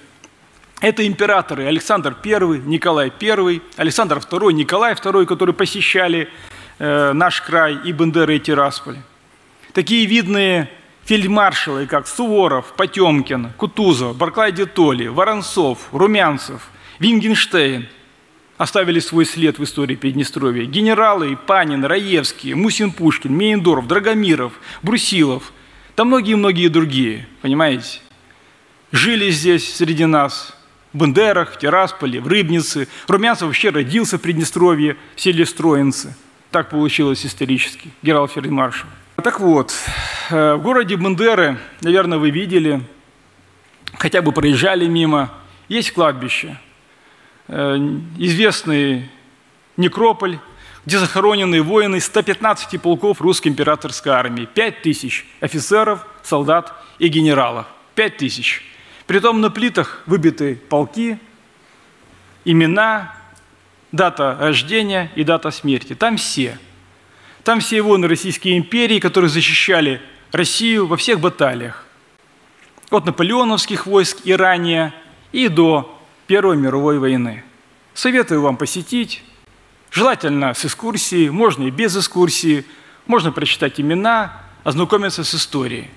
Это 0.79 1.05
императоры 1.05 1.67
Александр 1.67 2.17
I, 2.25 2.61
Николай 2.65 3.13
I, 3.21 3.61
Александр 3.77 4.17
II, 4.17 4.53
Николай 4.53 4.95
II, 4.95 5.27
которые 5.27 5.53
посещали 5.53 6.27
э, 6.79 7.13
наш 7.13 7.39
край 7.39 7.77
и 7.85 7.91
Бендера, 7.91 8.33
и 8.33 8.39
Тирасполь. 8.39 8.97
Такие 9.73 10.07
видные 10.07 10.71
фельдмаршалы, 11.05 11.87
как 11.87 12.07
Суворов, 12.07 12.73
Потемкин, 12.77 13.51
Кутузов, 13.57 14.15
Барклай 14.15 14.51
де 14.51 14.65
Толли, 14.65 15.07
Воронцов, 15.07 15.89
Румянцев, 15.91 16.69
Вингенштейн 16.99 17.87
оставили 18.57 18.99
свой 18.99 19.25
след 19.25 19.57
в 19.57 19.63
истории 19.63 19.95
Приднестровья. 19.95 20.65
Генералы 20.65 21.35
Панин, 21.35 21.83
Раевский, 21.83 22.53
Мусин 22.53 22.91
Пушкин, 22.91 23.35
Мейндорф, 23.35 23.87
Драгомиров, 23.87 24.53
Брусилов, 24.83 25.51
да 25.97 26.05
многие-многие 26.05 26.67
другие, 26.67 27.27
понимаете? 27.41 27.99
Жили 28.91 29.31
здесь 29.31 29.75
среди 29.75 30.05
нас 30.05 30.55
в 30.93 30.97
Бендерах, 30.97 31.53
в 31.53 31.59
Тирасполе, 31.59 32.19
в 32.19 32.27
Рыбнице. 32.27 32.87
Румянцев 33.07 33.47
вообще 33.47 33.69
родился 33.69 34.17
в 34.17 34.21
Приднестровье, 34.21 34.97
в 35.15 35.21
селе 35.21 35.45
Строинцы. 35.45 36.15
Так 36.51 36.69
получилось 36.69 37.25
исторически, 37.25 37.89
генерал-фельдмаршал. 38.03 38.89
Так 39.17 39.39
вот, 39.39 39.71
э, 40.31 40.55
в 40.55 40.61
городе 40.63 40.95
Бендеры, 40.95 41.57
наверное, 41.81 42.17
вы 42.17 42.31
видели, 42.31 42.81
хотя 43.93 44.21
бы 44.21 44.31
проезжали 44.31 44.87
мимо, 44.87 45.31
есть 45.67 45.91
кладбище, 45.91 46.57
э, 47.47 47.75
известный 48.17 49.11
некрополь, 49.77 50.39
где 50.87 50.97
захоронены 50.97 51.61
воины 51.61 51.99
115 51.99 52.79
полков 52.79 53.21
русской 53.21 53.49
императорской 53.49 54.11
армии, 54.11 54.45
5 54.45 54.81
тысяч 54.81 55.27
офицеров, 55.39 56.07
солдат 56.23 56.73
и 56.97 57.07
генералов, 57.07 57.67
5 57.93 58.17
тысяч. 58.17 58.63
Притом 59.05 59.39
на 59.39 59.51
плитах 59.51 60.01
выбиты 60.07 60.55
полки, 60.55 61.19
имена, 62.43 63.13
дата 63.91 64.35
рождения 64.39 65.11
и 65.13 65.23
дата 65.23 65.51
смерти. 65.51 65.93
Там 65.93 66.17
все– 66.17 66.57
там 67.43 67.59
все 67.59 67.81
воины 67.81 68.07
Российской 68.07 68.57
империи, 68.57 68.99
которые 68.99 69.29
защищали 69.29 70.01
Россию 70.31 70.87
во 70.87 70.97
всех 70.97 71.19
баталиях. 71.19 71.85
От 72.89 73.05
наполеоновских 73.05 73.85
войск 73.85 74.19
и 74.23 74.33
ранее, 74.33 74.93
и 75.31 75.47
до 75.47 75.97
Первой 76.27 76.55
мировой 76.57 76.99
войны. 76.99 77.43
Советую 77.93 78.41
вам 78.41 78.57
посетить. 78.57 79.23
Желательно 79.89 80.53
с 80.53 80.65
экскурсией, 80.65 81.29
можно 81.29 81.63
и 81.63 81.71
без 81.71 81.97
экскурсии. 81.97 82.65
Можно 83.07 83.31
прочитать 83.31 83.79
имена, 83.79 84.41
ознакомиться 84.63 85.23
с 85.23 85.35
историей. 85.35 85.89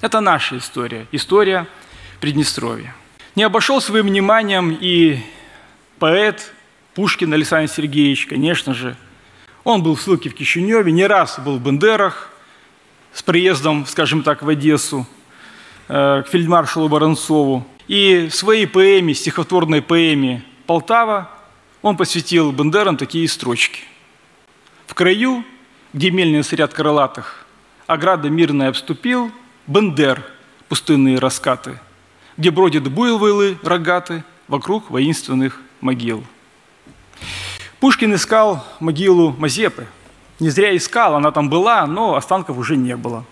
Это 0.00 0.20
наша 0.20 0.58
история, 0.58 1.06
история 1.12 1.66
Приднестровья. 2.20 2.94
Не 3.36 3.44
обошел 3.44 3.80
своим 3.80 4.06
вниманием 4.06 4.76
и 4.78 5.20
поэт 5.98 6.52
Пушкин 6.94 7.32
Александр 7.32 7.72
Сергеевич, 7.72 8.26
конечно 8.26 8.74
же, 8.74 8.96
он 9.68 9.82
был 9.82 9.96
в 9.96 10.00
ссылке 10.00 10.30
в 10.30 10.34
Кишиневе, 10.34 10.90
не 10.92 11.06
раз 11.06 11.38
был 11.38 11.58
в 11.58 11.62
Бендерах 11.62 12.30
с 13.12 13.22
приездом, 13.22 13.84
скажем 13.84 14.22
так, 14.22 14.42
в 14.42 14.48
Одессу 14.48 15.06
э, 15.88 16.22
к 16.22 16.28
фельдмаршалу 16.28 16.88
Воронцову. 16.88 17.66
И 17.86 18.28
в 18.30 18.34
своей 18.34 18.66
поэме, 18.66 19.12
стихотворной 19.12 19.82
поэме 19.82 20.42
«Полтава» 20.66 21.30
он 21.82 21.98
посвятил 21.98 22.50
Бендерам 22.50 22.96
такие 22.96 23.28
строчки. 23.28 23.82
«В 24.86 24.94
краю, 24.94 25.44
где 25.92 26.10
мельный 26.10 26.42
сряд 26.44 26.72
крылатых, 26.72 27.46
ограда 27.86 28.30
мирная 28.30 28.70
обступил, 28.70 29.30
Бендер, 29.66 30.24
пустынные 30.70 31.18
раскаты, 31.18 31.78
где 32.38 32.50
бродят 32.50 32.90
буйволы 32.90 33.58
рогаты 33.62 34.24
вокруг 34.48 34.88
воинственных 34.88 35.60
могил». 35.82 36.24
Пушкин 37.80 38.12
искал 38.14 38.64
могилу 38.80 39.36
Мазепы. 39.38 39.86
Не 40.40 40.50
зря 40.50 40.76
искал, 40.76 41.14
она 41.14 41.30
там 41.30 41.48
была, 41.48 41.86
но 41.86 42.16
останков 42.16 42.58
уже 42.58 42.76
не 42.76 42.96
было. 42.96 43.24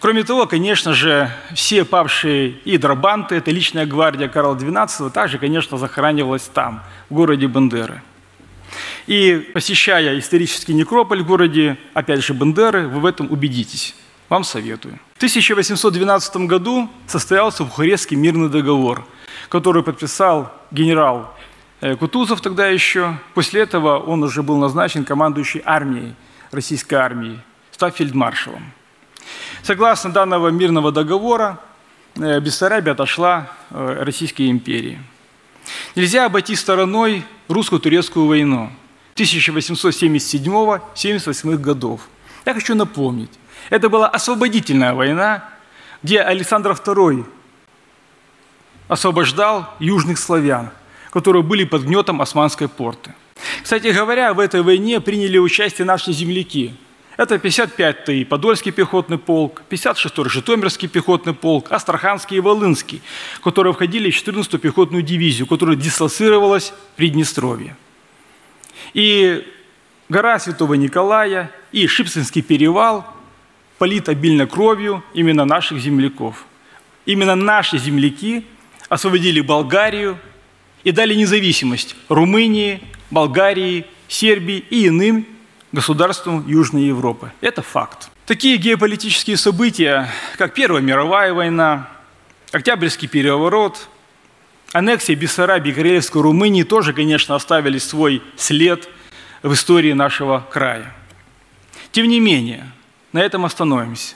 Кроме 0.00 0.24
того, 0.24 0.46
конечно 0.46 0.92
же, 0.92 1.30
все 1.54 1.84
павшие 1.84 2.50
и 2.64 2.78
драбанты, 2.78 3.36
это 3.36 3.52
личная 3.52 3.86
гвардия 3.86 4.28
Карла 4.28 4.56
XII, 4.56 5.10
также, 5.10 5.38
конечно, 5.38 5.78
захоранивалась 5.78 6.50
там, 6.52 6.82
в 7.08 7.14
городе 7.14 7.46
Бендеры. 7.46 8.02
И 9.06 9.50
посещая 9.54 10.18
исторический 10.18 10.74
некрополь 10.74 11.22
в 11.22 11.26
городе, 11.26 11.78
опять 11.94 12.24
же, 12.24 12.34
Бендеры, 12.34 12.88
вы 12.88 13.00
в 13.00 13.06
этом 13.06 13.30
убедитесь. 13.30 13.94
Вам 14.28 14.42
советую. 14.42 14.98
В 15.14 15.18
1812 15.18 16.36
году 16.48 16.90
состоялся 17.06 17.62
Бухарестский 17.62 18.16
мирный 18.16 18.48
договор, 18.48 19.06
который 19.48 19.84
подписал 19.84 20.52
генерал 20.72 21.35
Кутузов 21.80 22.40
тогда 22.40 22.68
еще. 22.68 23.18
После 23.34 23.62
этого 23.62 23.98
он 23.98 24.22
уже 24.22 24.42
был 24.42 24.56
назначен 24.56 25.04
командующей 25.04 25.60
армией, 25.64 26.14
российской 26.50 26.94
армией, 26.94 27.40
став 27.70 27.94
фельдмаршалом. 27.94 28.72
Согласно 29.62 30.10
данного 30.10 30.48
мирного 30.48 30.90
договора, 30.90 31.60
э, 32.14 32.40
Бессарабия 32.40 32.92
отошла 32.92 33.50
э, 33.70 34.02
Российской 34.04 34.50
империи. 34.50 34.98
Нельзя 35.94 36.24
обойти 36.24 36.54
стороной 36.54 37.26
русско-турецкую 37.48 38.26
войну 38.26 38.70
1877-78 39.16 41.56
годов. 41.58 42.08
Я 42.46 42.54
хочу 42.54 42.74
напомнить, 42.74 43.32
это 43.68 43.90
была 43.90 44.08
освободительная 44.08 44.94
война, 44.94 45.44
где 46.02 46.20
Александр 46.20 46.70
II 46.70 47.26
освобождал 48.88 49.74
южных 49.78 50.18
славян– 50.18 50.70
которые 51.16 51.42
были 51.42 51.64
под 51.64 51.84
гнетом 51.84 52.20
османской 52.20 52.68
порты. 52.68 53.14
Кстати 53.62 53.86
говоря, 53.86 54.34
в 54.34 54.38
этой 54.38 54.60
войне 54.60 55.00
приняли 55.00 55.38
участие 55.38 55.86
наши 55.86 56.12
земляки. 56.12 56.74
Это 57.16 57.36
55-й 57.36 58.26
Подольский 58.26 58.70
пехотный 58.70 59.16
полк, 59.16 59.62
56-й 59.70 60.28
Житомирский 60.28 60.88
пехотный 60.88 61.32
полк, 61.32 61.72
Астраханский 61.72 62.36
и 62.36 62.40
Волынский, 62.40 63.00
которые 63.42 63.72
входили 63.72 64.10
в 64.10 64.14
14-ю 64.14 64.58
пехотную 64.58 65.02
дивизию, 65.02 65.46
которая 65.46 65.76
дислоцировалась 65.76 66.74
в 66.92 66.96
Приднестровье. 66.96 67.78
И 68.92 69.42
гора 70.10 70.38
Святого 70.38 70.74
Николая 70.74 71.50
и 71.72 71.86
Шипсинский 71.86 72.42
перевал 72.42 73.06
полит 73.78 74.10
обильно 74.10 74.46
кровью 74.46 75.02
именно 75.14 75.46
наших 75.46 75.78
земляков. 75.78 76.44
Именно 77.06 77.36
наши 77.36 77.78
земляки 77.78 78.44
освободили 78.90 79.40
Болгарию, 79.40 80.18
и 80.86 80.92
дали 80.92 81.14
независимость 81.14 81.96
Румынии, 82.08 82.80
Болгарии, 83.10 83.86
Сербии 84.06 84.64
и 84.70 84.86
иным 84.86 85.26
государствам 85.72 86.46
Южной 86.46 86.84
Европы. 86.84 87.32
Это 87.40 87.60
факт. 87.60 88.08
Такие 88.24 88.56
геополитические 88.56 89.36
события, 89.36 90.08
как 90.38 90.54
Первая 90.54 90.80
мировая 90.80 91.34
война, 91.34 91.88
Октябрьский 92.52 93.08
переворот, 93.08 93.88
аннексия 94.72 95.16
Бессарабии 95.16 95.72
и 95.72 95.74
Карельской 95.74 96.22
Румынии 96.22 96.62
тоже, 96.62 96.92
конечно, 96.92 97.34
оставили 97.34 97.78
свой 97.78 98.22
след 98.36 98.88
в 99.42 99.52
истории 99.54 99.92
нашего 99.92 100.46
края. 100.52 100.94
Тем 101.90 102.06
не 102.06 102.20
менее, 102.20 102.70
на 103.12 103.18
этом 103.18 103.44
остановимся. 103.44 104.14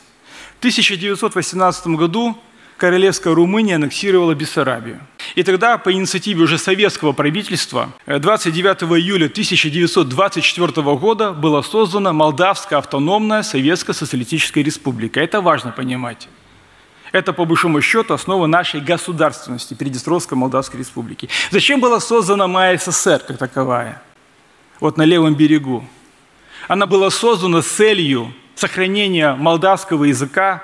В 0.54 0.59
1918 0.61 1.88
году 1.88 2.38
Королевская 2.81 3.35
Румыния 3.35 3.75
аннексировала 3.75 4.35
Бессарабию. 4.35 5.01
И 5.35 5.43
тогда 5.43 5.77
по 5.77 5.93
инициативе 5.93 6.45
уже 6.45 6.57
советского 6.57 7.12
правительства 7.12 7.90
29 8.07 8.85
июля 8.99 9.27
1924 9.27 10.97
года 10.97 11.33
была 11.35 11.62
создана 11.62 12.14
Молдавская 12.14 12.79
автономная 12.79 13.43
Советская 13.43 13.95
Социалистическая 13.95 14.62
Республика. 14.62 15.21
Это 15.21 15.43
важно 15.43 15.73
понимать. 15.73 16.27
Это, 17.12 17.35
по 17.35 17.45
большому 17.45 17.83
счету, 17.83 18.14
основа 18.14 18.47
нашей 18.47 18.81
государственности 18.81 19.75
Приднестровской 19.75 20.38
Молдавской 20.38 20.81
Республики. 20.81 21.29
Зачем 21.51 21.81
была 21.81 22.01
создана 22.01 22.49
Майя 22.49 22.79
СССР 22.79 23.19
как 23.29 23.37
таковая? 23.37 24.01
Вот 24.81 24.97
на 24.97 25.03
левом 25.03 25.35
берегу. 25.35 25.85
Она 26.66 26.87
была 26.87 27.11
создана 27.11 27.61
с 27.61 27.66
целью 27.66 28.33
сохранения 28.55 29.35
молдавского 29.35 30.05
языка, 30.05 30.62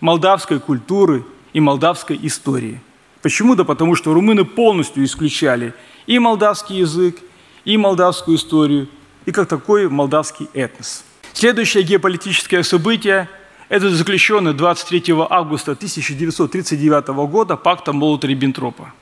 молдавской 0.00 0.60
культуры 0.60 1.26
и 1.52 1.60
молдавской 1.60 2.18
истории. 2.22 2.80
Почему? 3.22 3.54
Да 3.54 3.64
потому 3.64 3.94
что 3.94 4.14
румыны 4.14 4.44
полностью 4.44 5.04
исключали 5.04 5.74
и 6.06 6.18
молдавский 6.18 6.78
язык, 6.78 7.18
и 7.64 7.76
молдавскую 7.76 8.36
историю, 8.36 8.88
и 9.26 9.32
как 9.32 9.48
такой 9.48 9.88
молдавский 9.88 10.48
этнос. 10.54 11.04
Следующее 11.32 11.82
геополитическое 11.82 12.62
событие– 12.62 13.28
это 13.68 13.90
заключенный 13.90 14.54
23 14.54 15.04
августа 15.28 15.72
1939 15.72 17.08
года 17.28 17.56
пактом 17.56 18.02
Молотова-Риббентропа. 18.02 18.92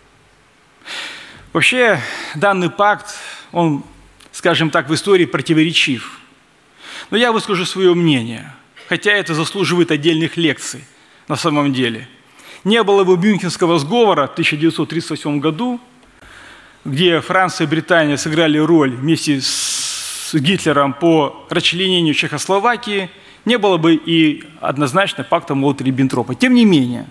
Вообще, 1.52 2.00
данный 2.34 2.68
пакт, 2.68 3.14
он, 3.52 3.84
скажем 4.32 4.70
так, 4.70 4.88
в 4.88 4.94
истории 4.94 5.24
противоречив. 5.24 6.20
Но 7.10 7.16
я 7.16 7.32
выскажу 7.32 7.64
свое 7.64 7.94
мнение, 7.94 8.52
хотя 8.88 9.12
это 9.12 9.32
заслуживает 9.34 9.90
отдельных 9.90 10.36
лекций 10.36 10.84
на 11.28 11.36
самом 11.36 11.72
деле. 11.72 12.08
Не 12.66 12.82
было 12.82 13.04
бы 13.04 13.16
Мюнхенского 13.16 13.78
сговора 13.78 14.26
в 14.26 14.32
1938 14.32 15.40
году– 15.40 15.80
где 16.86 17.20
Франция 17.20 17.66
и 17.66 17.70
Британия 17.70 18.16
сыграли 18.16 18.58
роль 18.58 18.94
вместе 18.94 19.40
с 19.40 20.32
Гитлером 20.32 20.94
по 20.94 21.46
расчленению 21.50 22.14
Чехословакии, 22.14 23.10
не 23.44 23.58
было 23.58 23.76
бы 23.76 23.94
и 23.94 24.44
однозначно 24.60 25.24
пакта 25.24 25.54
Молотова-Риббентропа. 25.54 26.36
Тем 26.36 26.54
не 26.54 26.64
менее, 26.64 27.06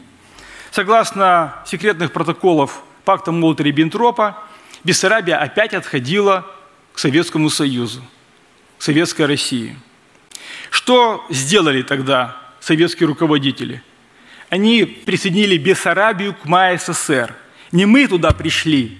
согласно 0.71 1.55
секретных 1.65 2.13
протоколов 2.13 2.83
пакта 3.03 3.31
Молотова-Риббентропа, 3.31 4.35
Бессарабия 4.85 5.37
опять 5.37 5.73
отходила 5.73 6.45
к 6.93 6.99
Советскому 6.99 7.49
Союзу, 7.49 8.01
к 8.77 8.81
Советской 8.81 9.25
России. 9.25 9.77
Что 10.69 11.25
сделали 11.29 11.81
тогда 11.81 12.37
советские 12.61 13.07
руководители? 13.07 13.83
Они 14.49 14.85
присоединили 14.85 15.57
Бессарабию 15.57 16.33
к 16.33 16.45
МАССР. 16.45 17.35
Не 17.71 17.85
мы 17.85 18.07
туда 18.07 18.31
пришли, 18.31 18.97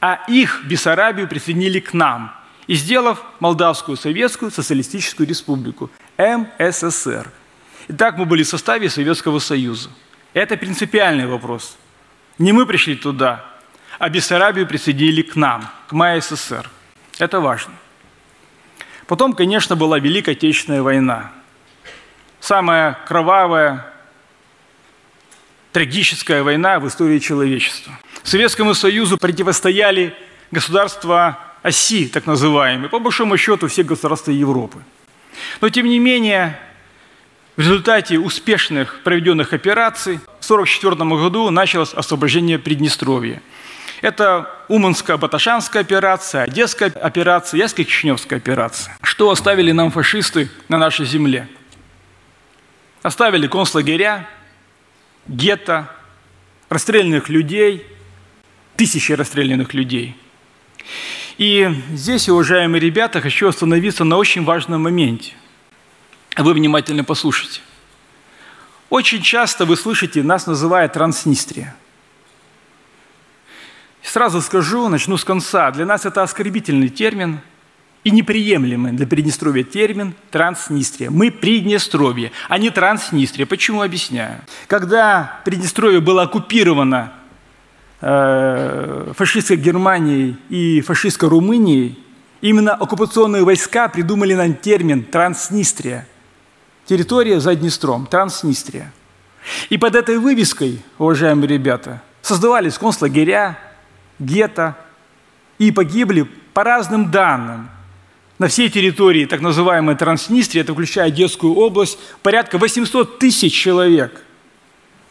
а 0.00 0.24
их 0.28 0.64
Бессарабию 0.64 1.28
присоединили 1.28 1.80
к 1.80 1.92
нам, 1.92 2.34
и 2.66 2.74
сделав 2.74 3.22
Молдавскую 3.40 3.96
Советскую 3.96 4.50
Социалистическую 4.50 5.28
Республику, 5.28 5.90
МССР. 6.18 7.30
Итак, 7.88 8.18
мы 8.18 8.26
были 8.26 8.42
в 8.42 8.48
составе 8.48 8.90
Советского 8.90 9.38
Союза. 9.38 9.90
Это 10.34 10.56
принципиальный 10.56 11.26
вопрос. 11.26 11.78
Не 12.38 12.52
мы 12.52 12.66
пришли 12.66 12.94
туда, 12.94 13.44
а 13.98 14.08
Бессарабию 14.08 14.66
присоединили 14.66 15.22
к 15.22 15.34
нам, 15.36 15.70
к 15.88 15.92
МССР. 15.92 16.68
Это 17.18 17.40
важно. 17.40 17.74
Потом, 19.06 19.32
конечно, 19.32 19.74
была 19.74 19.98
Великая 19.98 20.32
Отечественная 20.32 20.82
война. 20.82 21.32
Самая 22.40 22.98
кровавая, 23.08 23.86
трагическая 25.78 26.42
война 26.42 26.80
в 26.80 26.88
истории 26.88 27.20
человечества– 27.20 27.92
Советскому 28.24 28.74
Союзу 28.74 29.16
противостояли 29.16 30.12
государства 30.50 31.38
оси, 31.62 32.08
так 32.08 32.26
называемые, 32.26 32.88
по 32.90 32.98
большому 32.98 33.36
счету 33.36 33.68
все 33.68 33.84
государства 33.84 34.32
Европы. 34.32 34.82
Но 35.60 35.68
тем 35.68 35.86
не 35.86 36.00
менее, 36.00 36.58
в 37.56 37.60
результате 37.60 38.18
успешных 38.18 39.02
проведенных 39.04 39.52
операций 39.52 40.16
в 40.40 40.50
1944 40.50 40.94
году 41.10 41.50
началось 41.50 41.94
освобождение 41.94 42.58
Приднестровья. 42.58 43.40
Это 44.02 44.50
Уманская-Баташанская 44.68 45.80
операция, 45.80 46.42
Одесская 46.42 46.90
операция, 46.90 47.58
Яско-Кишиневская 47.60 48.36
операция. 48.36 48.98
Что 49.02 49.30
оставили 49.30 49.70
нам 49.70 49.92
фашисты 49.92 50.50
на 50.68 50.76
нашей 50.76 51.06
земле? 51.06 51.48
Оставили 53.02 53.46
концлагеря, 53.46 54.28
гетто, 55.28 55.90
расстрелянных 56.68 57.28
людей– 57.28 57.86
тысячи 58.78 59.10
расстрелянных 59.10 59.74
людей. 59.74 60.16
И 61.36 61.68
здесь, 61.92 62.28
уважаемые 62.28 62.80
ребята, 62.80 63.20
хочу 63.20 63.48
остановиться 63.48 64.04
на 64.04 64.16
очень 64.16 64.44
важном 64.44 64.82
моменте. 64.82 65.34
Вы 66.36 66.54
внимательно 66.54 67.02
послушайте. 67.02 67.60
Очень 68.88 69.20
часто 69.20 69.66
вы 69.66 69.76
слышите, 69.76 70.22
нас 70.22 70.46
называют 70.46 70.92
Транснистрия. 70.92 71.76
Сразу 74.00 74.40
скажу, 74.40 74.88
начну 74.88 75.16
с 75.16 75.24
конца. 75.24 75.72
Для 75.72 75.84
нас 75.84 76.06
это 76.06 76.22
оскорбительный 76.22 76.88
термин 76.88 77.40
и 78.04 78.10
неприемлемый 78.10 78.92
для 78.92 79.06
Приднестровья 79.06 79.64
термин 79.64 80.14
Транснистрия. 80.30 81.10
Мы 81.10 81.30
Приднестровье, 81.30 82.32
а 82.48 82.58
не 82.58 82.70
Транснистрия. 82.70 83.46
Почему 83.46 83.82
объясняю? 83.82 84.40
Когда 84.66 85.40
Приднестровье 85.44 86.00
было 86.00 86.22
оккупировано 86.22 87.12
Э, 88.00 89.12
фашистской 89.16 89.56
Германии 89.56 90.36
и 90.48 90.80
фашистской 90.82 91.28
Румынии, 91.28 91.98
именно 92.40 92.74
оккупационные 92.74 93.42
войска 93.42 93.88
придумали 93.88 94.34
нам 94.34 94.54
термин 94.54 95.02
«Транснистрия». 95.02 96.06
Территория 96.86 97.40
за 97.40 97.56
Днестром, 97.56 98.06
Транснистрия. 98.06 98.92
И 99.68 99.78
под 99.78 99.96
этой 99.96 100.18
вывеской, 100.18 100.80
уважаемые 100.96 101.48
ребята, 101.48 102.00
создавались 102.22 102.78
концлагеря, 102.78 103.58
гетто, 104.20 104.76
и 105.58 105.72
погибли 105.72 106.22
по 106.54 106.62
разным 106.62 107.10
данным 107.10 107.68
на 108.38 108.48
всей 108.48 108.70
территории 108.70 109.24
так 109.24 109.40
называемой 109.40 109.96
Транснистрии, 109.96 110.60
это 110.60 110.72
включая 110.72 111.10
Детскую 111.10 111.54
область, 111.54 111.98
порядка 112.22 112.58
800 112.58 113.18
тысяч 113.18 113.52
человек– 113.52 114.22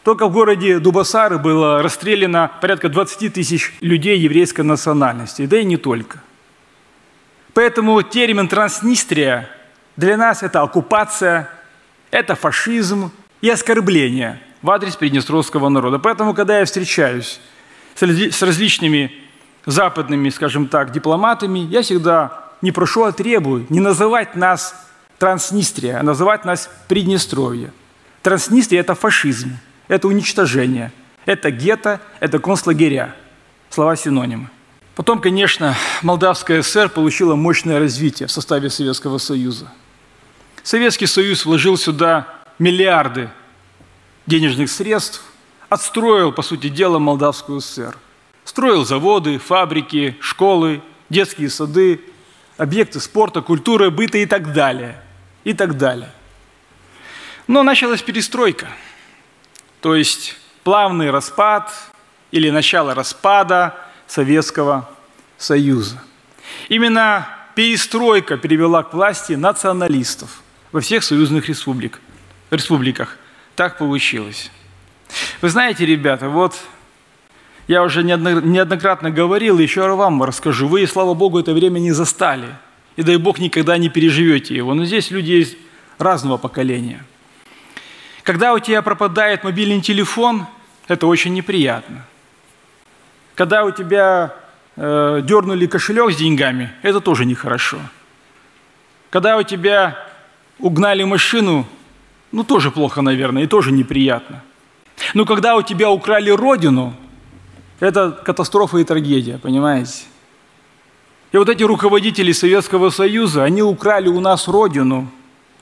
только 0.08 0.26
в 0.26 0.32
городе 0.32 0.78
Дубасары 0.78 1.36
было 1.36 1.82
расстреляно 1.82 2.50
порядка 2.62 2.88
20 2.88 3.30
тысяч 3.30 3.74
людей 3.82 4.18
еврейской 4.18 4.62
национальности, 4.62 5.44
да 5.44 5.58
и 5.58 5.64
не 5.64 5.76
только. 5.76 6.22
Поэтому 7.52 8.00
термин 8.00 8.48
«транснистрия» 8.48 9.50
для 9.98 10.16
нас– 10.16 10.42
это 10.42 10.62
оккупация, 10.62 11.50
это 12.10 12.36
фашизм 12.36 13.12
и 13.42 13.50
оскорбление 13.50 14.40
в 14.62 14.70
адрес 14.70 14.96
приднестровского 14.96 15.68
народа. 15.68 15.98
Поэтому, 15.98 16.32
когда 16.32 16.60
я 16.60 16.64
встречаюсь 16.64 17.38
с 17.94 18.42
различными 18.42 19.12
западными, 19.66 20.30
скажем 20.30 20.68
так, 20.68 20.90
дипломатами, 20.90 21.58
я 21.58 21.82
всегда 21.82 22.47
не 22.62 22.72
прошу, 22.72 23.04
а 23.04 23.12
требую 23.12 23.66
не 23.68 23.80
называть 23.80 24.36
нас 24.36 24.74
Транснистрия, 25.18 26.00
а 26.00 26.02
называть 26.02 26.44
нас 26.44 26.70
Приднестровье. 26.88 27.72
Транснистрия– 28.22 28.80
это 28.82 28.94
фашизм 28.94 29.58
это 29.88 30.06
уничтожение, 30.06 30.92
это 31.24 31.50
гетто, 31.50 32.00
это 32.20 32.38
концлагеря. 32.38 33.16
Слова 33.70 33.96
синонимы. 33.96 34.48
Потом, 34.94 35.20
конечно, 35.20 35.76
Молдавская 36.02 36.62
ССР 36.62 36.88
получила 36.88 37.34
мощное 37.34 37.78
развитие 37.78 38.26
в 38.26 38.30
составе 38.30 38.70
Советского 38.70 39.18
Союза. 39.18 39.70
Советский 40.62 41.06
Союз 41.06 41.44
вложил 41.44 41.76
сюда 41.76 42.28
миллиарды 42.58 43.30
денежных 44.26 44.70
средств, 44.70 45.22
отстроил, 45.68 46.32
по 46.32 46.42
сути 46.42 46.68
дела, 46.68 46.98
Молдавскую 46.98 47.60
ССР. 47.60 47.96
Строил 48.44 48.84
заводы, 48.84 49.38
фабрики, 49.38 50.16
школы, 50.20 50.82
детские 51.10 51.50
сады, 51.50 52.00
объекты 52.58 53.00
спорта, 53.00 53.40
культуры, 53.40 53.90
быта 53.90 54.18
и 54.18 54.26
так 54.26 54.52
далее. 54.52 55.00
И 55.44 55.54
так 55.54 55.78
далее. 55.78 56.10
Но 57.46 57.62
началась 57.62 58.02
перестройка– 58.02 58.68
то 59.80 59.94
есть 59.94 60.36
плавный 60.64 61.10
распад 61.10 61.72
или 62.30 62.50
начало 62.50 62.94
распада 62.94 63.74
Советского 64.06 64.90
Союза. 65.36 66.02
Именно 66.68 67.28
перестройка 67.54 68.36
привела 68.36 68.82
к 68.82 68.92
власти 68.92 69.34
националистов 69.34 70.42
во 70.72 70.80
всех 70.80 71.04
союзных 71.04 71.48
республик, 71.48 72.00
республиках. 72.50 73.16
Так 73.54 73.78
получилось. 73.78 74.50
Вы 75.40 75.48
знаете, 75.48 75.86
ребята, 75.86 76.28
вот 76.28 76.56
я 77.68 77.84
уже 77.84 78.02
неоднократно 78.02 79.10
говорил, 79.10 79.58
еще 79.58 79.94
вам 79.94 80.22
расскажу. 80.24 80.66
Вы, 80.66 80.86
слава 80.86 81.14
Богу, 81.14 81.38
это 81.38 81.52
время 81.52 81.78
не 81.78 81.92
застали. 81.92 82.48
И 82.96 83.02
дай 83.02 83.16
Бог, 83.16 83.38
никогда 83.38 83.78
не 83.78 83.88
переживете 83.88 84.56
его. 84.56 84.74
Но 84.74 84.84
здесь 84.84 85.12
люди 85.12 85.30
есть 85.32 85.56
разного 85.98 86.36
поколения– 86.38 87.04
когда 88.28 88.52
у 88.52 88.58
тебя 88.58 88.82
пропадает 88.82 89.42
мобильный 89.42 89.80
телефон, 89.80 90.44
это 90.86 91.06
очень 91.06 91.32
неприятно. 91.32 92.04
Когда 93.34 93.64
у 93.64 93.70
тебя 93.70 94.34
э, 94.76 95.22
дернули 95.24 95.64
кошелек 95.66 96.12
с 96.12 96.16
деньгами, 96.16 96.70
это 96.82 97.00
тоже 97.00 97.24
нехорошо. 97.24 97.78
Когда 99.08 99.38
у 99.38 99.42
тебя 99.44 99.96
угнали 100.58 101.04
машину, 101.04 101.64
ну 102.30 102.44
тоже 102.44 102.70
плохо, 102.70 103.00
наверное, 103.00 103.44
и 103.44 103.46
тоже 103.46 103.72
неприятно. 103.72 104.42
Но 105.14 105.24
когда 105.24 105.56
у 105.56 105.62
тебя 105.62 105.90
украли 105.90 106.28
родину, 106.28 106.94
это 107.80 108.10
катастрофа 108.10 108.78
и 108.78 108.84
трагедия, 108.84 109.38
понимаете? 109.38 110.04
И 111.30 111.36
вот 111.36 111.48
эти 111.48 111.62
руководители 111.62 112.32
Советского 112.32 112.90
Союза, 112.90 113.44
они 113.44 113.62
украли 113.62 114.08
у 114.08 114.20
нас 114.20 114.48
родину. 114.48 115.10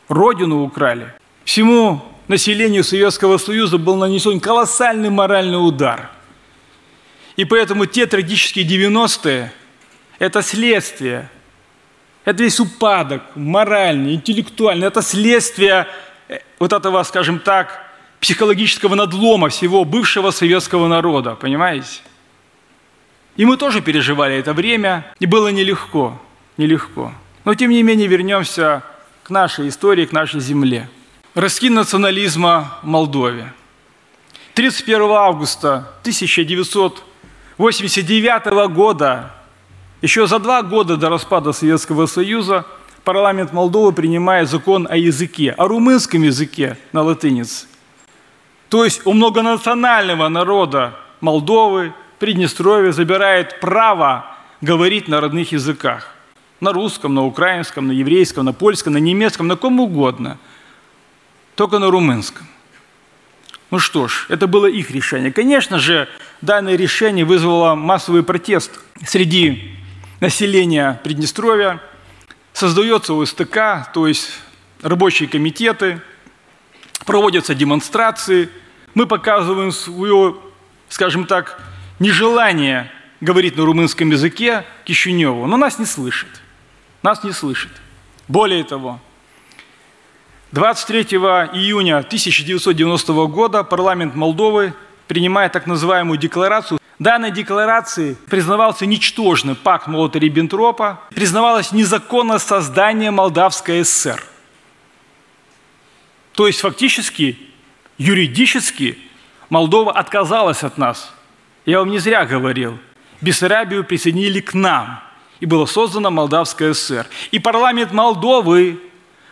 Родину 0.08 0.62
украли. 0.62 1.12
Всему 1.44 2.02
населению 2.28 2.84
Советского 2.84 3.38
Союза 3.38 3.78
был 3.78 3.96
нанесен 3.96 4.40
колоссальный 4.40 5.10
моральный 5.10 5.56
удар. 5.56 6.10
И 7.36 7.44
поэтому 7.44 7.86
те 7.86 8.06
трагические 8.06 8.66
90-е– 8.66 9.52
это 10.18 10.42
следствие, 10.42 11.28
это 12.24 12.42
весь 12.42 12.58
упадок 12.60 13.22
моральный, 13.34 14.14
интеллектуальный, 14.14 14.86
это 14.86 15.02
следствие 15.02 15.86
э, 16.28 16.38
вот 16.58 16.72
этого, 16.72 17.02
скажем 17.02 17.38
так, 17.38 17.85
психологического 18.26 18.96
надлома 18.96 19.48
всего 19.50 19.84
бывшего 19.84 20.32
советского 20.32 20.88
народа, 20.88 21.36
понимаете? 21.36 22.00
И 23.36 23.44
мы 23.44 23.56
тоже 23.56 23.80
переживали 23.80 24.34
это 24.34 24.52
время, 24.52 25.06
и 25.20 25.26
было 25.26 25.52
нелегко, 25.52 26.20
нелегко. 26.56 27.12
Но 27.44 27.54
тем 27.54 27.70
не 27.70 27.84
менее 27.84 28.08
вернемся 28.08 28.82
к 29.22 29.30
нашей 29.30 29.68
истории, 29.68 30.06
к 30.06 30.12
нашей 30.12 30.40
земле. 30.40 30.88
Раскин 31.34 31.74
национализма 31.74 32.78
в 32.82 32.86
Молдове. 32.88 33.52
31 34.54 35.02
августа 35.02 35.92
1989 36.00 38.74
года, 38.74 39.30
еще 40.02 40.26
за 40.26 40.40
два 40.40 40.64
года 40.64 40.96
до 40.96 41.10
распада 41.10 41.52
Советского 41.52 42.06
Союза, 42.06 42.66
парламент 43.04 43.52
Молдовы 43.52 43.92
принимает 43.92 44.50
закон 44.50 44.88
о 44.90 44.96
языке, 44.96 45.52
о 45.52 45.68
румынском 45.68 46.24
языке 46.24 46.76
на 46.90 47.02
латынице. 47.02 47.68
То 48.68 48.84
есть 48.84 49.02
у 49.06 49.12
многонационального 49.12 50.28
народа 50.28 50.96
Молдовы, 51.20 51.92
Приднестровья 52.18 52.92
забирает 52.92 53.60
право 53.60 54.36
говорить 54.60 55.06
на 55.06 55.20
родных 55.20 55.52
языках. 55.52 56.14
На 56.60 56.72
русском, 56.72 57.14
на 57.14 57.24
украинском, 57.24 57.88
на 57.88 57.92
еврейском, 57.92 58.46
на 58.46 58.54
польском, 58.54 58.94
на 58.94 58.98
немецком, 58.98 59.46
на 59.46 59.56
ком 59.56 59.80
угодно. 59.80 60.38
Только 61.54 61.78
на 61.78 61.90
румынском. 61.90 62.46
Ну 63.70 63.78
что 63.78 64.08
ж, 64.08 64.26
это 64.30 64.46
было 64.46 64.66
их 64.66 64.90
решение. 64.90 65.32
Конечно 65.32 65.78
же, 65.78 66.08
данное 66.40 66.76
решение 66.76 67.24
вызвало 67.24 67.74
массовый 67.74 68.22
протест 68.22 68.80
среди 69.04 69.76
населения 70.20 71.00
Приднестровья. 71.04 71.82
Создается 72.52 73.12
ОСТК, 73.12 73.92
то 73.92 74.06
есть 74.06 74.30
рабочие 74.80 75.28
комитеты, 75.28 76.00
проводятся 77.04 77.54
демонстрации. 77.54 78.48
Мы 78.94 79.06
показываем 79.06 79.72
свое, 79.72 80.36
скажем 80.88 81.26
так, 81.26 81.60
нежелание 81.98 82.90
говорить 83.20 83.56
на 83.56 83.64
румынском 83.64 84.10
языке 84.10 84.64
Кишиневу, 84.84 85.46
но 85.46 85.56
нас 85.56 85.78
не 85.78 85.86
слышит. 85.86 86.28
Нас 87.02 87.22
не 87.24 87.32
слышит. 87.32 87.70
Более 88.28 88.64
того, 88.64 89.00
23 90.52 91.02
июня 91.02 91.98
1990 91.98 93.12
года 93.26 93.62
парламент 93.62 94.14
Молдовы 94.14 94.74
принимает 95.06 95.52
так 95.52 95.66
называемую 95.66 96.18
декларацию. 96.18 96.78
Данной 96.98 97.30
декларации 97.30 98.16
признавался 98.28 98.86
ничтожный 98.86 99.54
пакт 99.54 99.86
Молотова-Риббентропа, 99.86 100.96
признавалось 101.10 101.72
незаконное 101.72 102.38
создание 102.38 103.10
Молдавской 103.10 103.84
ССР. 103.84 104.24
То 106.36 106.46
есть 106.46 106.60
фактически, 106.60 107.36
юридически 107.98 108.96
Молдова 109.48 109.92
отказалась 109.92 110.62
от 110.62 110.78
нас– 110.78 111.12
я 111.66 111.80
вам 111.80 111.90
не 111.90 111.98
зря 111.98 112.24
говорил. 112.24 112.78
Бессарабию 113.20 113.84
присоединили 113.84 114.40
к 114.40 114.54
нам, 114.54 115.00
и 115.40 115.46
было 115.46 115.66
создано 115.66 116.10
Молдавская 116.12 116.72
ССР. 116.72 117.06
И 117.32 117.40
парламент 117.40 117.92
Молдовы, 117.92 118.80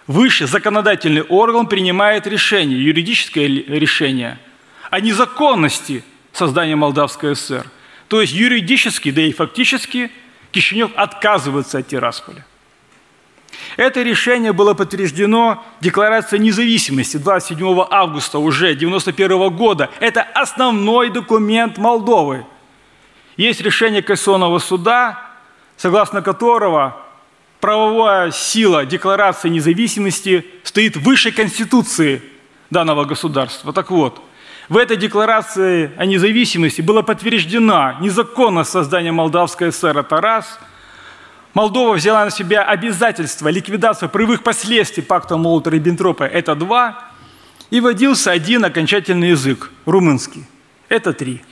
высший 0.08 0.48
законодательный 0.48 1.22
орган, 1.22 1.68
принимает 1.68 2.26
решение, 2.26 2.84
юридическое 2.84 3.46
решение 3.46 4.38
о 4.90 5.00
незаконности 5.00 6.02
создания 6.32 6.74
Молдавской 6.74 7.36
ССР. 7.36 7.70
То 8.08 8.20
есть 8.20 8.32
юридически, 8.32 9.12
да 9.12 9.22
и 9.22 9.32
фактически 9.32 10.10
Кишинев 10.50 10.90
отказывается 10.96 11.78
от 11.78 11.86
Тирасполя. 11.86 12.44
Это 13.76 14.02
решение 14.02 14.52
было 14.52 14.74
подтверждено 14.74 15.64
Декларацией 15.80 16.42
независимости 16.42 17.16
27 17.16 17.86
августа 17.90 18.38
уже 18.38 18.70
1991 18.70 19.56
года. 19.56 19.90
Это 20.00 20.22
основной 20.22 21.10
документ 21.10 21.78
Молдовы. 21.78 22.46
Есть 23.36 23.60
решение 23.60 24.02
Конституционного 24.02 24.58
суда, 24.60 25.20
согласно 25.76 26.22
которого 26.22 26.96
правовая 27.60 28.30
сила 28.30 28.86
Декларации 28.86 29.48
независимости 29.48 30.46
стоит 30.62 30.96
выше 30.96 31.32
Конституции 31.32 32.22
данного 32.70 33.04
государства. 33.04 33.72
Так 33.72 33.90
вот, 33.90 34.20
в 34.68 34.76
этой 34.76 34.96
декларации 34.96 35.90
о 35.96 36.06
независимости 36.06 36.80
было 36.80 37.02
подтверждено 37.02 37.96
незаконное 38.00 38.64
создание 38.64 39.12
Молдавской 39.12 39.72
ССР, 39.72 39.98
это 39.98 40.20
раз– 40.20 40.60
Молдова 41.54 41.94
взяла 41.94 42.24
на 42.24 42.30
себя 42.32 42.64
обязательство 42.64 43.48
ликвидации 43.48 44.08
прямых 44.08 44.42
последствий 44.42 45.04
пакта 45.04 45.36
Молотова-Риббентропа– 45.36 46.24
это 46.32 46.56
два, 46.56 47.10
и 47.70 47.80
вводился 47.80 48.32
один 48.32 48.64
окончательный 48.64 49.30
язык– 49.30 49.70
румынский. 49.86 50.44
Это 50.88 51.12
три. 51.12 51.42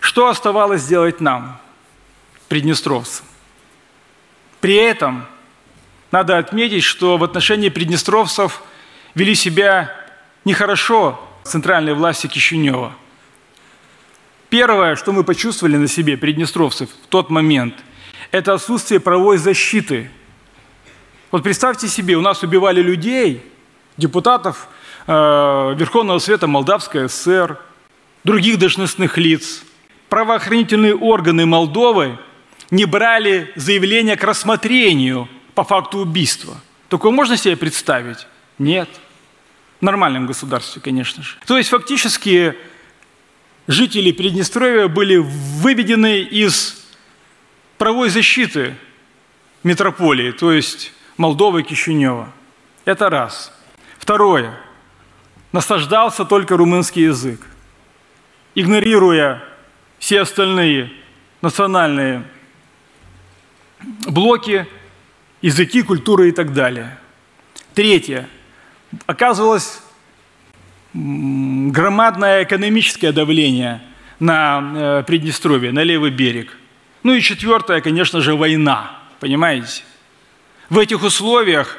Что 0.00 0.28
оставалось 0.28 0.82
сделать 0.82 1.20
нам, 1.22 1.58
приднестровцам? 2.48 3.24
При 4.60 4.74
этом 4.74 5.24
надо 6.12 6.36
отметить, 6.36 6.84
что 6.84 7.16
в 7.16 7.24
отношении 7.24 7.70
приднестровцев 7.70 8.62
вели 9.14 9.34
себя 9.34 9.90
нехорошо 10.44 11.18
центральные 11.44 11.94
власти 11.94 12.26
Кишинева. 12.26 12.92
Первое, 14.50 14.96
что 14.96 15.12
мы 15.12 15.24
почувствовали 15.24 15.76
на 15.76 15.88
себе, 15.88 16.18
приднестровцев, 16.18 16.90
в 16.90 17.06
тот 17.06 17.30
момент– 17.30 17.74
это 18.30 18.54
отсутствие 18.54 19.00
правовой 19.00 19.38
защиты. 19.38 20.10
Вот 21.30 21.42
представьте 21.42 21.88
себе, 21.88 22.16
у 22.16 22.20
нас 22.20 22.42
убивали 22.42 22.80
людей, 22.80 23.42
депутатов 23.96 24.68
э, 25.06 25.12
Верховного 25.76 26.18
Совета 26.18 26.46
Молдавской 26.46 27.08
ССР, 27.08 27.58
других 28.24 28.58
должностных 28.58 29.16
лиц. 29.18 29.62
Правоохранительные 30.08 30.94
органы 30.96 31.46
Молдовы 31.46 32.18
не 32.70 32.84
брали 32.84 33.52
заявление 33.56 34.16
к 34.16 34.24
рассмотрению 34.24 35.28
по 35.54 35.64
факту 35.64 35.98
убийства. 35.98 36.56
Такое 36.88 37.12
можно 37.12 37.36
себе 37.36 37.56
представить? 37.56 38.26
Нет. 38.58 38.88
В 39.80 39.84
нормальном 39.84 40.26
государстве, 40.26 40.82
конечно 40.82 41.22
же. 41.22 41.36
То 41.46 41.56
есть 41.56 41.70
фактически 41.70 42.54
жители 43.66 44.10
Приднестровья 44.10 44.88
были 44.88 45.16
выведены 45.16 46.20
из 46.20 46.79
правовой 47.80 48.10
защиты 48.10 48.76
метрополии, 49.62 50.32
то 50.32 50.52
есть 50.52 50.92
Молдовы 51.16 51.62
и 51.62 51.64
Кишинева. 51.64 52.30
Это 52.84 53.08
раз. 53.08 53.58
Второе. 53.98 54.54
Наслаждался 55.50 56.26
только 56.26 56.58
румынский 56.58 57.04
язык, 57.04 57.40
игнорируя 58.54 59.42
все 59.98 60.20
остальные 60.20 60.92
национальные 61.40 62.24
блоки, 64.06 64.66
языки, 65.40 65.80
культуры 65.80 66.28
и 66.28 66.32
так 66.32 66.52
далее. 66.52 66.98
Третье. 67.72 68.28
Оказывалось 69.06 69.80
громадное 70.92 72.42
экономическое 72.42 73.12
давление 73.12 73.80
на 74.18 74.60
э, 74.74 75.04
Приднестровье, 75.06 75.72
на 75.72 75.82
левый 75.82 76.10
берег. 76.10 76.59
Ну 77.02 77.14
и 77.14 77.20
четвертое, 77.22 77.80
конечно 77.80 78.20
же, 78.20 78.34
война. 78.34 78.98
Понимаете? 79.20 79.82
В 80.68 80.78
этих 80.78 81.02
условиях 81.02 81.78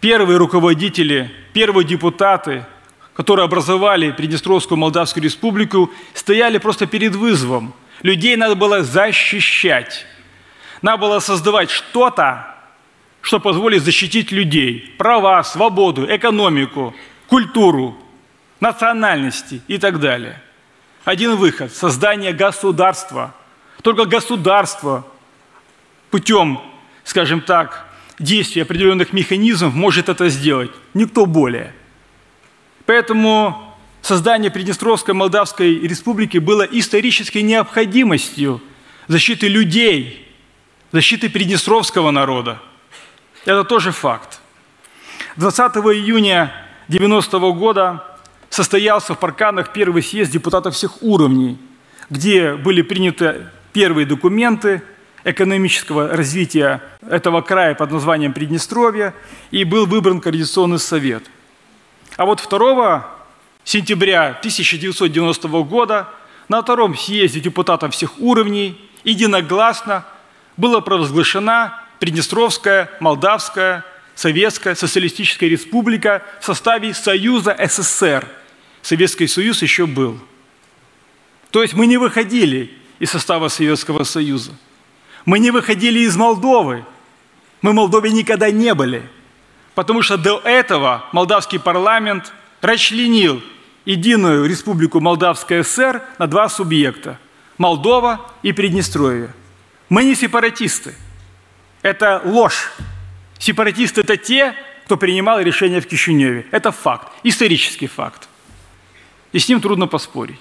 первые 0.00 0.36
руководители, 0.36 1.30
первые 1.52 1.86
депутаты, 1.86 2.66
которые 3.14 3.44
образовали 3.44 4.10
Приднестровскую 4.10 4.78
Молдавскую 4.78 5.22
Республику, 5.22 5.90
стояли 6.12 6.58
просто 6.58 6.86
перед 6.86 7.14
вызовом. 7.14 7.72
Людей 8.02 8.36
надо 8.36 8.56
было 8.56 8.82
защищать. 8.82 10.06
Надо 10.82 10.98
было 10.98 11.20
создавать 11.20 11.70
что-то, 11.70 12.48
что 13.20 13.38
позволит 13.38 13.84
защитить 13.84 14.32
людей. 14.32 14.92
Права, 14.98 15.44
свободу, 15.44 16.04
экономику, 16.08 16.94
культуру, 17.28 17.96
национальности 18.58 19.62
и 19.68 19.78
так 19.78 20.00
далее. 20.00 20.42
Один 21.04 21.36
выход– 21.36 21.72
создание 21.74 22.32
государства– 22.32 23.34
только 23.82 24.06
государство 24.06 25.04
путем, 26.10 26.60
скажем 27.04 27.40
так, 27.40 27.86
действия 28.18 28.62
определенных 28.62 29.12
механизмов 29.12 29.74
может 29.74 30.08
это 30.08 30.28
сделать. 30.28 30.70
Никто 30.94 31.26
более. 31.26 31.74
Поэтому 32.86 33.76
создание 34.00 34.50
Приднестровской 34.50 35.14
Молдавской 35.14 35.78
Республики 35.80 36.38
было 36.38 36.62
исторической 36.62 37.42
необходимостью 37.42 38.60
защиты 39.08 39.48
людей, 39.48 40.28
защиты 40.92 41.28
Приднестровского 41.28 42.10
народа. 42.10 42.60
Это 43.44 43.64
тоже 43.64 43.90
факт. 43.90 44.40
20 45.36 45.76
июня 45.94 46.52
90 46.88 47.38
-го 47.38 47.52
года 47.52 48.04
состоялся 48.50 49.14
в 49.14 49.18
Парканах 49.18 49.72
первый 49.72 50.02
съезд 50.02 50.30
депутатов 50.30 50.74
всех 50.74 51.02
уровней, 51.02 51.58
где 52.10 52.54
были 52.54 52.82
приняты 52.82 53.46
первые 53.72 54.06
документы 54.06 54.82
экономического 55.24 56.08
развития 56.08 56.82
этого 57.08 57.42
края 57.42 57.74
под 57.74 57.92
названием 57.92 58.32
Приднестровье, 58.32 59.14
и 59.50 59.64
был 59.64 59.86
выбран 59.86 60.20
Координационный 60.20 60.78
совет. 60.78 61.24
А 62.16 62.24
вот 62.24 62.46
2 62.48 63.06
сентября 63.64 64.30
1990 64.38 65.48
года 65.62 66.08
на 66.48 66.62
втором 66.62 66.96
съезде 66.96 67.40
депутатов 67.40 67.94
всех 67.94 68.18
уровней 68.18 68.78
единогласно 69.04 70.04
была 70.56 70.80
провозглашена 70.80 71.80
Приднестровская, 72.00 72.90
Молдавская, 73.00 73.84
Советская 74.14 74.74
Социалистическая 74.74 75.48
Республика 75.48 76.22
в 76.40 76.44
составе 76.44 76.92
Союза 76.94 77.56
СССР. 77.58 78.26
Советский 78.82 79.28
Союз 79.28 79.62
еще 79.62 79.86
был. 79.86 80.18
То 81.50 81.62
есть 81.62 81.74
мы 81.74 81.86
не 81.86 81.96
выходили 81.96 82.81
из 83.02 83.10
состава 83.10 83.48
Советского 83.48 84.04
Союза. 84.04 84.52
Мы 85.24 85.40
не 85.40 85.50
выходили 85.50 85.98
из 85.98 86.16
Молдовы. 86.16 86.84
Мы 87.60 87.72
в 87.72 87.74
Молдове 87.74 88.12
никогда 88.12 88.52
не 88.52 88.74
были. 88.74 89.02
Потому 89.74 90.02
что 90.02 90.16
до 90.16 90.38
этого 90.44 91.04
молдавский 91.10 91.58
парламент 91.58 92.32
расчленил 92.60 93.42
единую 93.84 94.48
республику 94.48 95.00
Молдавская 95.00 95.64
ССР 95.64 96.00
на 96.18 96.28
два 96.28 96.48
субъекта– 96.48 97.18
Молдова 97.58 98.20
и 98.44 98.52
Приднестровье. 98.52 99.34
Мы 99.88 100.04
не 100.04 100.14
сепаратисты. 100.14 100.94
Это 101.82 102.22
ложь. 102.24 102.70
Сепаратисты– 103.40 104.00
это 104.02 104.16
те, 104.16 104.54
кто 104.84 104.96
принимал 104.96 105.40
решения 105.40 105.80
в 105.80 105.88
Кишиневе. 105.88 106.46
Это 106.52 106.70
факт, 106.70 107.08
исторический 107.24 107.88
факт. 107.88 108.28
И 109.32 109.40
с 109.40 109.48
ним 109.48 109.60
трудно 109.60 109.88
поспорить. 109.88 110.38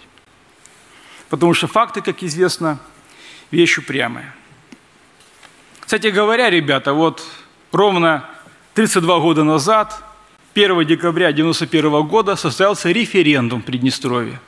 Потому 1.32 1.53
что 1.53 1.67
факты, 1.67 2.01
как 2.01 2.21
известно, 2.23 2.77
вещь 3.51 3.77
упрямая. 3.77 4.36
Кстати 5.79 6.07
говоря, 6.07 6.49
ребята, 6.49 6.91
вот 6.91 7.25
ровно 7.71 8.29
32 8.73 9.19
года 9.19 9.45
назад, 9.45 10.03
1 10.55 10.86
декабря 10.86 11.29
1991 11.29 12.03
года, 12.05 12.36
состоялся 12.36 12.91
референдум 12.91 13.61
в 13.61 13.65
Приднестровье 13.65 14.41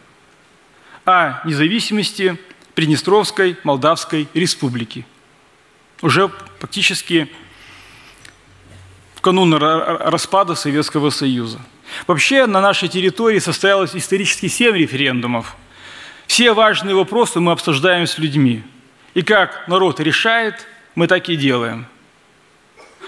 о 1.06 1.42
независимости 1.48 2.38
Приднестровской 2.76 3.58
Молдавской 3.64 4.28
Республики. 4.34 5.06
Уже 6.02 6.28
практически 6.60 7.32
в 9.16 9.22
канун 9.22 9.54
распада 9.54 10.54
Советского 10.56 11.12
Союза. 11.12 11.62
Вообще 12.08 12.46
на 12.46 12.60
нашей 12.60 12.90
территории 12.90 13.40
состоялось 13.40 13.96
исторически 13.96 14.48
семь 14.48 14.76
референдумов. 14.76 15.56
Все 16.28 16.54
важные 16.54 16.96
вопросы 16.96 17.40
мы 17.40 17.52
обсуждаем 17.52 18.08
с 18.08 18.18
людьми. 18.18 18.64
И 19.14 19.22
как 19.22 19.68
народ 19.68 20.00
решает, 20.00 20.68
мы 20.96 21.08
так 21.08 21.30
и 21.30 21.36
делаем. 21.36 21.86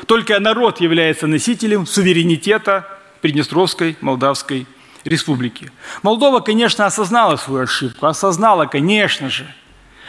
Только 0.08 0.40
народ 0.40 0.82
является 0.82 1.28
носителем 1.28 1.86
суверенитета 1.86 2.88
Приднестровской 3.22 3.98
Молдавской 4.02 4.68
Республики. 5.04 5.72
Молдова, 6.04 6.42
конечно, 6.42 6.86
осознала 6.86 7.38
свою 7.38 7.64
ошибку, 7.64 8.06
осознала, 8.06 8.66
конечно 8.66 9.30
же. 9.30 9.52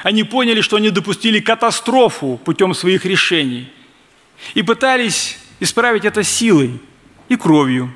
Они 0.02 0.24
поняли, 0.24 0.60
что 0.60 0.76
они 0.76 0.90
допустили 0.90 1.40
катастрофу 1.40 2.40
путем 2.44 2.74
своих 2.74 3.04
решений 3.04 3.72
и 4.54 4.62
пытались 4.62 5.38
исправить 5.60 6.04
это 6.04 6.22
силой 6.22 6.80
и 7.28 7.36
кровью. 7.36 7.92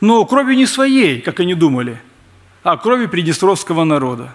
Но 0.00 0.24
кровью 0.24 0.56
не 0.56 0.66
своей, 0.66 1.20
как 1.20 1.40
они 1.40 1.54
думали, 1.54 2.00
а 2.62 2.76
кровью 2.76 3.08
приднестровского 3.08 3.84
народа. 3.84 4.32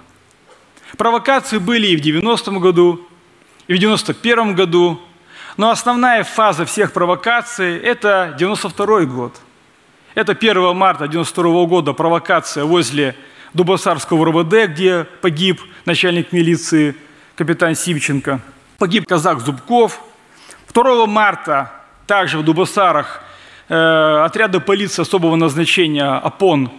Провокации 0.97 1.57
были 1.57 1.88
и 1.88 1.97
в 1.97 2.01
90-м 2.01 2.59
году, 2.59 3.07
и 3.67 3.73
в 3.73 3.78
91 3.78 4.55
году, 4.55 5.01
но 5.57 5.69
основная 5.69 6.23
фаза 6.23 6.65
всех 6.65 6.93
провокаций– 6.93 7.78
это 7.84 8.36
92 8.38 9.05
год. 9.05 9.36
Это 10.15 10.32
1 10.34 10.75
марта 10.75 11.07
92 11.07 11.65
года 11.65 11.93
провокация 11.93 12.63
возле 12.63 13.15
Дубосарского 13.53 14.25
РВД, 14.25 14.71
где 14.71 15.05
погиб 15.21 15.61
начальник 15.86 16.32
милиции 16.32 16.95
капитан 17.36 17.75
Сивченко. 17.75 18.39
Погиб 18.78 19.07
казак 19.07 19.39
Зубков. 19.41 20.01
2 20.73 21.05
марта 21.07 21.71
также 22.05 22.38
в 22.38 22.43
Дубосарах 22.43 23.23
э, 23.67 24.21
отряды 24.25 24.59
полиции 24.59 25.01
особого 25.01 25.36
назначения 25.36 26.17
ОПОН 26.17 26.71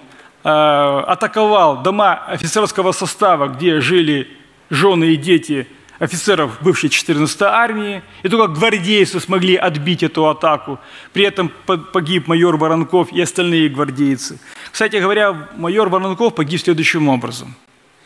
атаковал 0.49 1.83
дома 1.83 2.15
офицерского 2.15 2.93
состава, 2.93 3.49
где 3.49 3.81
жили 3.81 4.29
жены 4.71 5.13
и 5.13 5.17
дети 5.17 5.67
офицеров 5.99 6.63
бывшей 6.63 6.91
14-й 6.91 7.45
армии, 7.45 8.03
и 8.23 8.29
только 8.29 8.47
гвардейцы 8.47 9.21
смогли 9.21 9.57
отбить 9.57 10.03
эту 10.03 10.29
атаку. 10.29 10.79
При 11.13 11.25
этом 11.25 11.51
погиб 11.93 12.29
майор 12.29 12.57
Воронков 12.57 13.13
и 13.13 13.21
остальные 13.21 13.69
гвардейцы. 13.69 14.39
Кстати 14.71 14.97
говоря, 14.97 15.49
майор 15.57 15.89
Воронков 15.89 16.35
погиб 16.35 16.61
следующим 16.61 17.09
образом. 17.09 17.55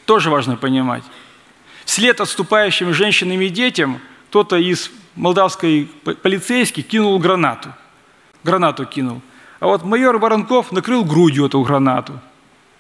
Тоже 0.07 0.31
важно 0.31 0.57
понимать. 0.57 1.05
Вслед 1.85 2.21
отступающим 2.21 2.95
женщинам 2.95 3.41
и 3.41 3.49
детям 3.49 4.01
кто-то 4.31 4.57
из 4.57 4.91
молдавской 5.15 5.89
полицейских 6.23 6.87
кинул 6.87 7.19
гранату. 7.19 7.69
Гранату 8.43 8.87
кинул. 8.87 9.21
А 9.61 9.67
вот 9.67 9.85
майор 9.85 10.19
Воронков 10.19 10.73
накрыл 10.73 11.05
грудью 11.05 11.47
эту 11.47 11.61
гранату– 11.63 12.19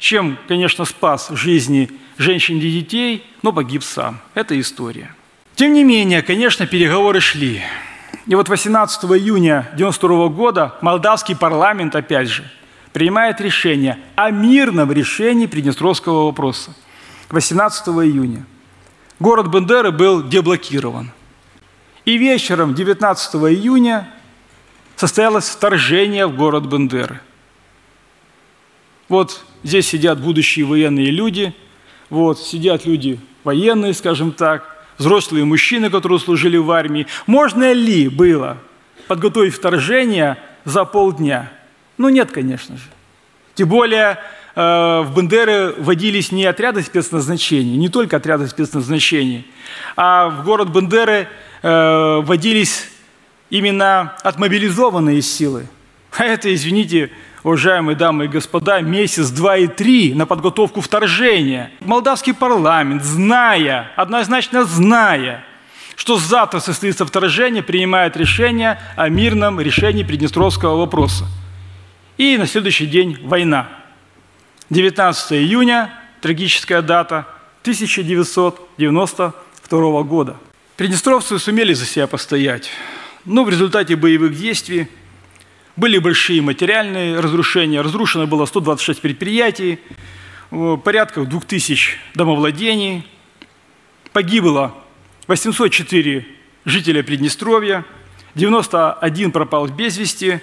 чем, 0.03 0.37
конечно, 0.49 0.85
спас 0.85 1.29
жизни 1.31 1.89
женщин 2.19 2.59
и 2.59 2.61
детей, 2.61 3.25
но 3.43 3.53
погиб 3.53 3.85
сам. 3.85 4.21
Это 4.35 4.59
история. 4.59 5.15
Тем 5.55 5.75
не 5.75 5.85
менее, 5.85 6.23
конечно, 6.23 6.67
переговоры 6.67 7.21
шли. 7.21 7.63
И 8.27 8.35
вот 8.35 8.49
18 8.49 9.05
июня 9.05 9.61
1992 9.75 10.29
года 10.31 10.75
молдавский 10.83 11.37
парламент, 11.37 11.95
опять 11.95 12.29
же, 12.29 12.51
принимает 12.93 13.41
решение 13.41 13.97
о 14.17 14.33
мирном 14.33 14.91
решении 14.91 15.47
Приднестровского 15.47 16.25
вопроса. 16.25 16.75
18 17.29 17.87
июня. 17.87 18.45
Город 19.21 19.47
Бендеры 19.47 19.93
был 19.93 20.29
деблокирован. 20.29 21.13
И 22.05 22.19
вечером 22.19 22.75
19 22.75 23.37
июня 23.37 24.09
состоялось 24.97 25.49
вторжение 25.49 26.27
в 26.27 26.35
город 26.35 26.67
Бендеры– 26.67 27.21
вот 29.13 29.45
здесь 29.63 29.89
сидят 29.89 30.21
будущие 30.21 30.65
военные 30.65 31.11
люди, 31.11 31.55
вот 32.11 32.39
сидят 32.39 32.85
люди 32.87 33.19
военные, 33.45 33.95
скажем 33.95 34.33
так, 34.33 34.87
взрослые 34.99 35.45
мужчины, 35.45 35.91
которые 35.91 36.19
служили 36.19 36.57
в 36.57 36.71
армии. 36.71 37.07
Можно 37.27 37.73
ли 37.73 38.09
было 38.09 38.59
подготовить 39.09 39.55
вторжение 39.55 40.37
за 40.65 40.85
полдня? 40.85 41.51
Ну 41.99 42.09
нет, 42.09 42.31
конечно 42.31 42.77
же. 42.77 42.85
Тем 43.55 43.69
более 43.69 44.19
э, 44.55 44.61
в 45.03 45.13
Бендеры 45.15 45.75
водились 45.79 46.33
не 46.33 46.45
отряды 46.47 46.83
спецназначения, 46.83 47.77
не 47.77 47.89
только 47.89 48.17
отряды 48.17 48.47
спецназначения, 48.49 49.45
а 49.97 50.29
в 50.31 50.45
город 50.45 50.69
Бендеры 50.69 51.29
э, 51.63 52.21
водились 52.23 52.89
именно 53.51 54.17
отмобилизованные 54.23 55.21
силы. 55.21 55.67
А 56.17 56.25
это, 56.25 56.53
извините, 56.55 57.11
уважаемые 57.43 57.97
дамы 57.97 58.27
и 58.27 58.29
господа, 58.29 58.81
месяц, 58.81 59.31
два 59.31 59.57
и 59.57 59.67
три 59.67 60.15
на 60.15 60.27
подготовку 60.27 60.81
вторжения. 60.81 61.73
Молдавский 61.81 62.35
парламент, 62.35 63.03
зная, 63.03 63.91
однозначно 63.97 64.65
зная, 64.65 65.45
что 65.97 66.19
завтра 66.19 66.61
состоится 66.61 67.05
вторжение, 67.05 67.63
принимает 67.63 68.17
решение 68.17 68.81
о 68.97 69.09
мирном 69.09 69.61
решении 69.61 70.05
Приднестровского 70.05 70.77
вопроса. 70.77 71.27
И 72.19 72.37
на 72.37 72.47
следующий 72.47 72.87
день 72.87 73.19
война. 73.23 73.69
19 74.71 75.33
июня, 75.33 75.93
трагическая 76.21 76.83
дата, 76.83 77.27
1992 77.63 80.03
года. 80.03 80.37
Приднестровцы 80.77 81.39
сумели 81.39 81.75
за 81.75 81.85
себя 81.85 82.07
постоять, 82.07 82.71
но 83.25 83.45
в 83.45 83.51
результате 83.51 83.97
боевых 83.97 84.37
действий 84.37 84.89
были 85.77 85.99
большие 85.99 86.43
материальные 86.43 87.19
разрушения. 87.21 87.81
Разрушено 87.81 88.27
было 88.27 88.47
126 88.47 89.01
предприятий, 89.01 89.79
порядка 90.85 91.25
2000 91.25 91.99
домовладений. 92.15 93.07
Погибло 94.13 94.75
804 95.27 96.27
жителя 96.67 97.03
Приднестровья, 97.03 97.85
91 98.35 99.33
пропал 99.33 99.67
без 99.69 99.97
вести, 99.97 100.41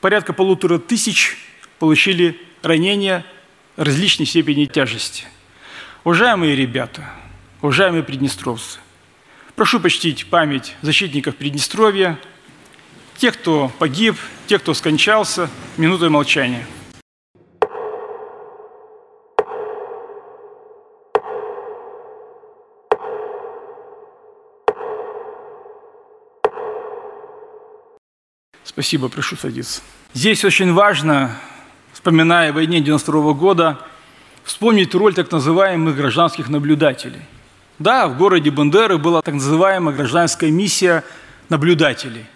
порядка 0.00 0.32
полутора 0.32 0.78
тысяч 0.78 1.36
получили 1.78 2.40
ранения 2.62 3.26
различной 3.76 4.24
степени 4.24 4.64
тяжести. 4.64 5.24
Уважаемые 6.04 6.56
ребята, 6.56 7.10
уважаемые 7.60 8.02
приднестровцы, 8.02 8.78
прошу 9.54 9.80
почтить 9.80 10.26
память 10.26 10.74
защитников 10.80 11.36
Приднестровья, 11.36 12.18
тех, 13.16 13.34
кто 13.34 13.70
погиб, 13.78 14.16
тех, 14.46 14.62
кто 14.62 14.74
скончался, 14.74 15.48
минутой 15.76 16.08
молчания. 16.08 16.66
Спасибо, 28.74 29.08
прошу 29.08 29.36
садиться. 29.36 29.82
Здесь 30.14 30.44
очень 30.44 30.72
важно, 30.72 31.36
вспоминая 31.92 32.50
о 32.50 32.52
войне 32.52 32.80
92 32.80 33.32
года, 33.34 33.78
вспомнить 34.42 34.94
роль 34.94 35.14
так 35.14 35.30
называемых 35.30 35.94
гражданских 35.94 36.48
наблюдателей. 36.48 37.22
Да, 37.78 38.08
в 38.08 38.16
городе 38.16 38.50
Бандеры 38.50 38.98
была 38.98 39.22
так 39.22 39.34
называемая 39.34 39.94
гражданская 39.94 40.50
миссия 40.50 41.04
наблюдателей. 41.48 42.26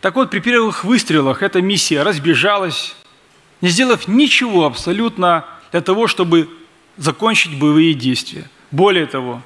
Так 0.00 0.14
вот, 0.14 0.30
при 0.30 0.40
первых 0.40 0.84
выстрелах 0.84 1.42
эта 1.42 1.60
миссия 1.60 2.02
разбежалась, 2.02 2.94
не 3.60 3.68
сделав 3.68 4.08
ничего 4.08 4.64
абсолютно 4.66 5.44
для 5.72 5.80
того, 5.80 6.06
чтобы 6.06 6.48
закончить 6.96 7.58
боевые 7.58 7.94
действия. 7.94 8.48
Более 8.70 9.06
того, 9.06 9.42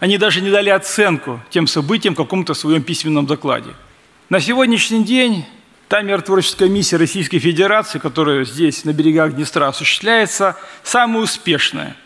они 0.00 0.18
даже 0.18 0.40
не 0.40 0.50
дали 0.50 0.70
оценку 0.70 1.40
тем 1.50 1.66
событиям 1.66 2.14
в 2.14 2.16
каком-то 2.18 2.54
своем 2.54 2.82
письменном 2.82 3.26
докладе– 3.26 3.70
на 4.28 4.40
сегодняшний 4.40 5.04
день 5.04 5.46
та 5.88 6.02
миротворческая 6.02 6.68
миссия 6.68 6.98
Российской 6.98 7.38
Федерации, 7.38 7.98
которая 7.98 8.44
здесь, 8.44 8.84
на 8.84 8.92
берегах 8.92 9.34
Днестра, 9.34 9.68
осуществляется, 9.68 10.54
самая 10.82 11.22
успешная, 11.22 11.96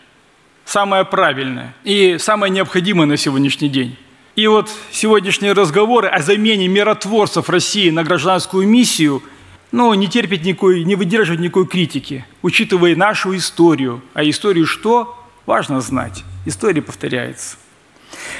самая 0.63 1.03
правильная 1.03 1.75
и 1.83 2.17
самая 2.19 2.49
необходимая 2.49 3.07
на 3.07 3.17
сегодняшний 3.17 3.67
день. 3.67 3.97
И 4.35 4.47
вот 4.47 4.67
сегодняшние 4.91 5.53
разговоры 5.53 6.07
о 6.07 6.19
замене 6.19 6.67
миротворцев 6.67 7.49
России 7.49 7.91
на 7.91 8.03
гражданскую 8.03 8.67
миссию 8.67 9.21
ну, 9.71 9.93
не 9.93 10.07
терпят 10.07 10.43
никакой, 10.43 10.83
не 10.83 10.95
выдерживают 10.95 11.41
никакой 11.41 11.67
критики, 11.67 12.25
учитывая 12.41 12.95
нашу 12.95 13.35
историю. 13.35 14.01
А 14.15 14.23
историю 14.23 14.65
что? 14.65 15.15
Важно 15.45 15.81
знать. 15.81 16.23
История 16.45 16.81
повторяется. 16.81 17.57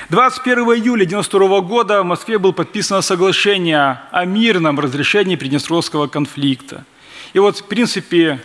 21 0.10 0.60
июля 0.60 1.06
1992 1.06 1.62
года 1.62 2.02
в 2.02 2.06
Москве 2.06 2.40
было 2.40 2.54
подписано 2.54 3.02
соглашение 3.02 4.02
о 4.12 4.26
мирном 4.26 4.80
разрешении 4.80 5.36
Приднестровского 5.36 6.08
конфликта. 6.08 6.86
И 7.34 7.40
вот, 7.40 7.60
в 7.60 7.66
принципе, 7.66 8.40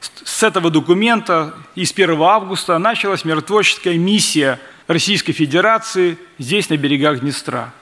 с 0.00 0.42
этого 0.42 0.70
документа 0.70 1.54
и 1.74 1.84
с 1.84 1.92
1 1.92 2.20
августа 2.20 2.78
началась 2.78 3.24
миротворческая 3.24 3.98
миссия 3.98 4.58
Российской 4.86 5.32
Федерации 5.32 6.18
здесь, 6.38 6.68
на 6.68 6.76
берегах 6.76 7.20
Днестра. 7.20 7.72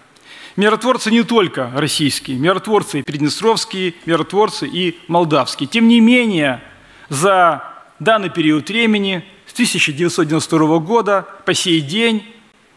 Миротворцы 0.57 1.11
не 1.11 1.22
только 1.22 1.70
российские, 1.74 2.36
миротворцы 2.36 3.00
и 3.00 3.03
приднестровские, 3.03 3.94
миротворцы 4.07 4.68
и 4.68 4.98
молдавские. 5.09 5.66
Тем 5.66 5.88
не 5.88 6.00
менее, 6.00 6.62
за 7.09 7.64
данный 7.98 8.30
период 8.30 8.68
времени, 8.68 9.24
с 9.46 9.53
1992 9.53 10.78
года 10.78 11.26
по 11.44 11.55
сей 11.55 11.80
день, 11.80 12.22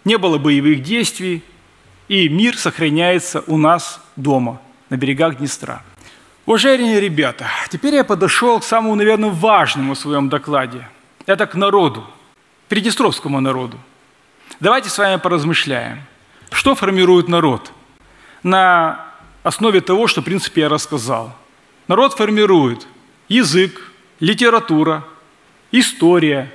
не 0.05 0.17
было 0.17 0.37
боевых 0.37 0.81
действий, 0.81 1.43
и 2.07 2.29
мир 2.29 2.57
сохраняется 2.57 3.43
у 3.47 3.57
нас 3.57 4.01
дома, 4.15 4.61
на 4.89 4.97
берегах 4.97 5.37
Днестра. 5.37 5.83
Уважаемые 6.45 6.99
ребята, 6.99 7.45
теперь 7.69 7.95
я 7.95 8.03
подошел 8.03 8.59
к 8.59 8.63
самому, 8.63 8.95
наверное, 8.95 9.31
важному 9.31 9.95
в 9.95 9.99
своем 9.99 10.29
докладе. 10.29 10.87
Это 11.25 11.45
к 11.45 11.55
народу, 11.55 12.05
приднестровскому 12.69 13.39
народу. 13.41 13.77
Давайте 14.59 14.89
с 14.89 14.97
вами 14.97 15.17
поразмышляем. 15.17 16.01
Что 16.51 16.75
формирует 16.75 17.27
народ? 17.27 17.71
На 18.43 19.05
основе 19.43 19.81
того, 19.81 20.07
что, 20.07 20.21
в 20.21 20.25
принципе, 20.25 20.61
я 20.61 20.69
рассказал. 20.69 21.35
Народ 21.87 22.13
формирует 22.13 22.87
язык, 23.27 23.91
литература, 24.19 25.03
история, 25.71 26.51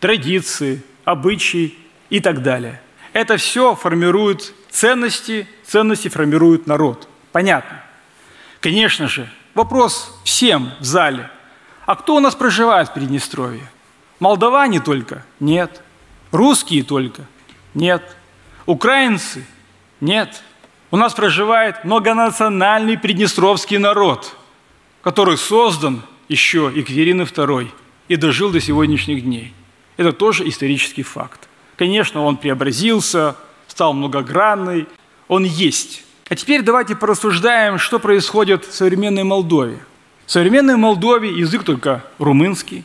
традиции, 0.00 0.82
обычаи 1.04 1.74
и 2.10 2.20
так 2.20 2.42
далее– 2.42 2.80
это 3.12 3.36
все 3.36 3.74
формирует 3.74 4.54
ценности, 4.70 5.46
ценности 5.64 6.08
формируют 6.08 6.66
народ. 6.66 7.08
Понятно? 7.30 7.82
Конечно 8.60 9.06
же, 9.06 9.28
вопрос 9.54 10.18
всем 10.24 10.72
в 10.80 10.84
зале. 10.84 11.30
А 11.84 11.96
кто 11.96 12.16
у 12.16 12.20
нас 12.20 12.34
проживает 12.34 12.88
в 12.88 12.94
Приднестровье? 12.94 13.70
Молдаване 14.18 14.80
только? 14.80 15.24
Нет. 15.40 15.82
Русские 16.30 16.84
только? 16.84 17.26
Нет. 17.74 18.16
Украинцы? 18.66 19.44
Нет. 20.00 20.42
У 20.90 20.96
нас 20.96 21.14
проживает 21.14 21.84
многонациональный 21.84 22.98
приднестровский 22.98 23.78
народ, 23.78 24.36
который 25.02 25.38
создан 25.38 26.02
еще 26.28 26.70
Екатериной 26.74 27.24
II 27.24 27.68
и 28.08 28.16
дожил 28.16 28.50
до 28.50 28.60
сегодняшних 28.60 29.22
дней. 29.22 29.54
Это 29.96 30.12
тоже 30.12 30.46
исторический 30.48 31.02
факт. 31.02 31.48
Конечно, 31.76 32.22
он 32.22 32.36
преобразился, 32.36 33.36
стал 33.66 33.94
многогранный, 33.94 34.86
он 35.28 35.44
есть. 35.44 36.04
А 36.28 36.34
теперь 36.34 36.62
давайте 36.62 36.94
порассуждаем, 36.94 37.78
что 37.78 37.98
происходит 37.98 38.64
в 38.64 38.74
современной 38.74 39.24
Молдове. 39.24 39.78
В 40.26 40.30
современной 40.30 40.76
Молдове 40.76 41.30
язык 41.30 41.64
только 41.64 42.04
румынский, 42.18 42.84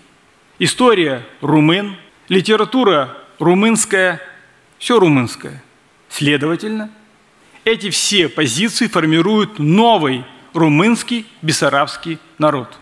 история 0.60 1.26
румын, 1.42 1.96
литература 2.30 3.18
румынская, 3.40 4.22
все 4.80 5.00
румынское. 5.00 5.64
Следовательно, 6.10 6.90
эти 7.66 7.90
все 7.90 8.30
позиции 8.30 8.88
формируют 8.88 9.60
новый 9.60 10.24
румынский 10.54 11.26
бессарабский 11.42 12.20
народ. 12.38 12.78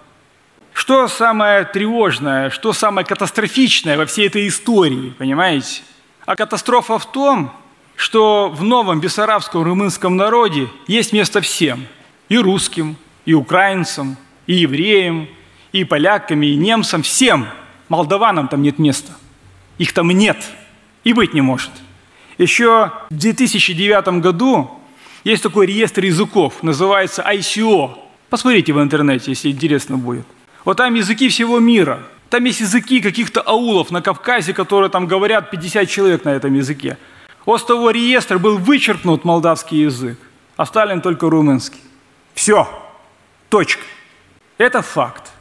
Что 0.74 1.08
самое 1.08 1.64
тревожное, 1.64 2.50
что 2.50 2.74
самое 2.74 3.06
катастрофичное 3.06 3.98
во 3.98 4.06
всей 4.06 4.28
этой 4.28 4.48
истории, 4.48 5.14
понимаете? 5.18 5.82
А 6.26 6.36
катастрофа 6.36 7.00
в 7.00 7.12
том, 7.12 7.52
что 7.96 8.50
в 8.50 8.64
новом 8.64 9.00
бессарабском 9.00 9.64
румынском 9.64 10.18
народе 10.18 10.68
есть 10.88 11.14
место 11.14 11.42
всем. 11.42 11.88
И 12.28 12.38
русским, 12.38 12.98
и 13.26 13.34
украинцам, 13.34 14.18
и 14.48 14.56
евреям, 14.56 15.30
и 15.72 15.84
полякам, 15.84 16.44
и 16.44 16.56
немцам, 16.56 17.04
всем. 17.04 17.48
Молдаванам 17.88 18.48
там 18.48 18.62
нет 18.62 18.80
места. 18.80 19.14
Их 19.78 19.94
там 19.94 20.10
нет 20.10 20.38
и 21.06 21.14
быть 21.14 21.34
не 21.34 21.42
может. 21.42 21.72
Еще 22.38 22.92
в 23.10 23.16
2009 23.16 24.22
году 24.22 24.70
есть 25.24 25.44
такой 25.44 25.66
реестр 25.66 26.06
языков, 26.06 26.62
называется 26.62 27.26
ICO. 27.28 27.98
Посмотрите 28.30 28.74
в 28.74 28.82
интернете, 28.82 29.32
если 29.32 29.52
интересно 29.52 29.98
будет. 29.98 30.26
Вот 30.64 30.78
там 30.78 30.94
языки 30.96 31.30
всего 31.30 31.60
мира– 31.60 32.00
там 32.30 32.44
есть 32.44 32.60
языки 32.60 33.02
каких-то 33.02 33.42
аулов 33.42 33.92
на 33.92 34.02
Кавказе, 34.02 34.54
которые 34.54 34.90
там 34.90 35.08
говорят 35.08 35.52
50 35.52 35.90
человек 35.90 36.26
на 36.26 36.30
этом 36.30 36.54
языке. 36.54 36.98
Вот 37.46 37.62
с 37.62 37.64
того 37.64 37.92
реестра 37.92 38.40
был 38.40 38.58
вычеркнут 38.58 39.24
молдавский 39.24 39.84
язык, 39.84 40.18
оставлен 40.58 41.02
только 41.02 41.30
румынский. 41.30 41.80
Все. 42.34 42.68
Точка. 43.50 43.84
Это 44.58 44.82
факт. 44.82 45.32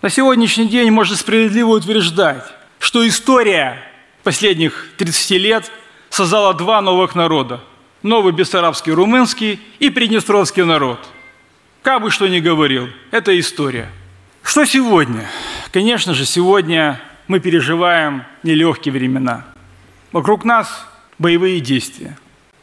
На 0.00 0.08
сегодняшний 0.08 0.68
день 0.68 0.90
можно 0.90 1.16
справедливо 1.16 1.70
утверждать, 1.70 2.44
что 2.78 3.06
история 3.06 3.82
последних 4.22 4.86
30 4.96 5.30
лет 5.32 5.72
создала 6.10 6.52
два 6.54 6.80
новых 6.80 7.14
народа. 7.14 7.60
Новый 8.02 8.32
бессарабский 8.32 8.92
румынский 8.92 9.60
и 9.78 9.90
приднестровский 9.90 10.64
народ. 10.64 10.98
Как 11.82 12.02
бы 12.02 12.10
что 12.10 12.28
ни 12.28 12.38
говорил, 12.38 12.88
это 13.10 13.38
история. 13.38 13.90
Что 14.42 14.64
сегодня? 14.64 15.28
Конечно 15.72 16.14
же, 16.14 16.24
сегодня 16.24 17.00
мы 17.26 17.40
переживаем 17.40 18.24
нелегкие 18.42 18.92
времена. 18.92 19.44
Вокруг 20.12 20.44
нас 20.44 20.86
боевые 21.18 21.60
действия. 21.60 22.16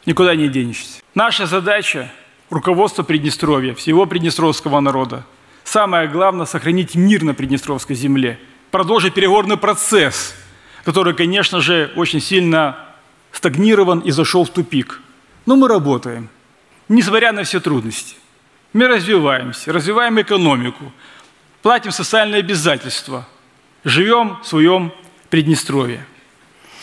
Никуда 0.06 0.34
не 0.34 0.48
денешься. 0.48 1.00
Наша 1.14 1.46
задача– 1.46 2.10
руководство 2.50 3.02
Приднестровья, 3.02 3.74
всего 3.74 4.06
приднестровского 4.06 4.80
народа. 4.80 5.24
Самое 5.64 6.08
главное– 6.08 6.46
сохранить 6.46 6.94
мир 6.94 7.22
на 7.22 7.34
Приднестровской 7.34 7.96
земле, 7.96 8.38
продолжить 8.70 9.14
переговорный 9.14 9.56
процесс, 9.56 10.34
который, 10.84 11.14
конечно 11.14 11.60
же, 11.60 11.92
очень 11.96 12.20
сильно 12.20 12.85
стагнирован 13.32 14.00
и 14.00 14.10
зашел 14.10 14.44
в 14.44 14.50
тупик. 14.50 15.00
Но 15.46 15.56
мы 15.56 15.68
работаем, 15.68 16.28
несмотря 16.88 17.32
на 17.32 17.44
все 17.44 17.60
трудности. 17.60 18.16
Мы 18.72 18.88
развиваемся, 18.88 19.72
развиваем 19.72 20.20
экономику, 20.20 20.92
платим 21.62 21.92
социальные 21.92 22.40
обязательства, 22.40 23.26
живем 23.84 24.38
в 24.42 24.46
своем 24.46 24.92
Приднестровье. 25.30 26.06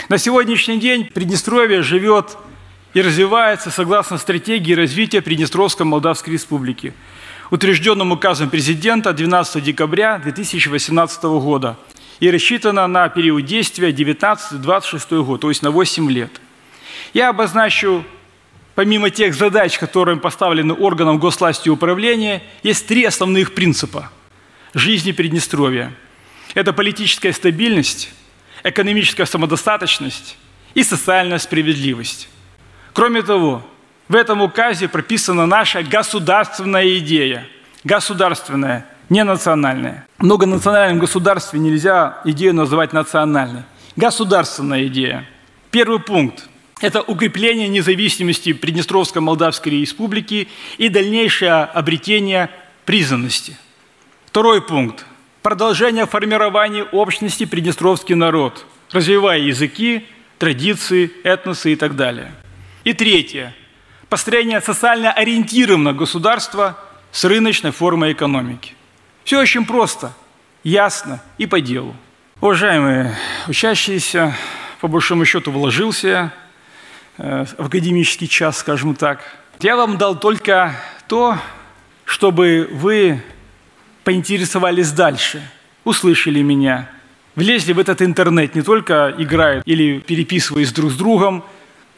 На 0.10 0.18
сегодняшний 0.18 0.80
день 0.80 1.06
Приднестровье 1.06 1.82
живет 1.82 2.38
и 2.94 3.02
развивается 3.02 3.72
согласно 3.72 4.18
стратегии 4.18 4.74
развития 4.74 5.22
Приднестровской 5.22 5.86
Молдавской 5.86 6.34
Республики, 6.34 6.94
утвержденным 7.52 8.12
указом 8.12 8.50
президента 8.50 9.14
12 9.14 9.64
декабря 9.64 10.20
2018 10.20 11.24
года. 11.24 11.78
И 12.20 12.32
рассчитана 12.32 12.88
на 12.88 13.10
период 13.10 13.46
действия 13.46 13.92
19-26 13.92 15.24
год, 15.24 15.42
то 15.42 15.50
есть 15.50 15.62
на 15.62 15.72
8 15.72 16.12
лет. 16.12 16.42
Я 17.14 17.30
обозначу, 17.30 18.04
помимо 18.76 19.10
тех 19.10 19.34
задач, 19.36 19.78
которые 19.78 20.18
поставлены 20.18 20.74
органам 20.74 21.20
госвласти 21.20 21.68
и 21.68 21.72
управления, 21.72 22.42
есть 22.64 22.88
три 22.88 23.06
основных 23.06 23.54
принципа 23.54 24.12
жизни 24.74 25.12
Приднестровья. 25.12 25.94
Это 26.54 26.74
политическая 26.74 27.34
стабильность, 27.34 28.12
экономическая 28.64 29.26
самодостаточность 29.26 30.38
и 30.74 30.84
социальная 30.84 31.40
справедливость. 31.40 32.30
Кроме 32.94 33.22
того, 33.22 33.66
в 34.08 34.16
этом 34.16 34.42
указе 34.42 34.88
прописана 34.88 35.46
наша 35.46 35.84
государственная 35.84 36.98
идея. 37.00 37.48
Государственная, 37.84 38.86
не 39.14 39.24
национальная. 39.24 40.08
В 40.18 40.24
многонациональном 40.24 40.98
государстве 40.98 41.60
нельзя 41.60 42.20
идею 42.26 42.56
называть 42.56 42.94
национальной. 42.94 43.62
Государственная 43.96 44.88
идея. 44.88 45.30
Первый 45.70 46.00
пункт– 46.00 46.50
это 46.82 47.04
укрепление 47.04 47.68
независимости 47.68 48.54
Приднестровской 48.54 49.22
Молдавской 49.22 49.72
Республики 49.72 50.48
и 50.80 50.90
дальнейшее 50.90 51.52
обретение 51.52 52.50
признанности. 52.86 53.56
Второй 54.26 54.64
пункт– 54.64 55.06
продолжение 55.44 56.08
формирования 56.08 56.84
общности 56.84 57.46
Приднестровский 57.46 58.16
народ, 58.16 58.66
развивая 58.92 59.38
языки, 59.38 60.08
традиции, 60.40 61.12
этносы 61.24 61.74
и 61.74 61.76
так 61.76 61.96
далее. 61.96 62.32
И 62.84 62.94
третье– 62.94 63.54
построение 64.10 64.60
социально 64.60 65.12
ориентированного 65.12 65.94
государства 65.94 66.80
с 67.12 67.24
рыночной 67.26 67.72
формой 67.72 68.14
экономики. 68.14 68.74
Все 69.24 69.40
очень 69.40 69.66
просто, 69.66 70.14
ясно 70.64 71.22
и 71.38 71.46
по 71.46 71.62
делу. 71.62 71.96
Уважаемые 72.42 73.16
учащиеся, 73.48 74.36
по 74.82 74.90
большому 74.90 75.24
счету 75.24 75.52
вложился 75.52 76.34
э, 77.18 77.46
в 77.58 77.68
академический 77.68 78.28
час, 78.28 78.58
скажем 78.58 78.96
так. 78.96 79.22
Я 79.62 79.78
вам 79.78 79.98
дал 79.98 80.20
только 80.20 80.76
то, 81.08 81.38
чтобы 82.04 82.68
вы 82.70 83.24
поинтересовались 84.04 84.92
дальше, 84.92 85.42
услышали 85.86 86.42
меня, 86.42 86.90
влезли 87.36 87.72
в 87.72 87.80
этот 87.80 88.02
интернет, 88.02 88.56
не 88.56 88.62
только 88.62 89.16
играют 89.18 89.64
или 89.66 90.00
переписываясь 90.00 90.74
друг 90.74 90.92
с 90.92 90.98
другом, 90.98 91.46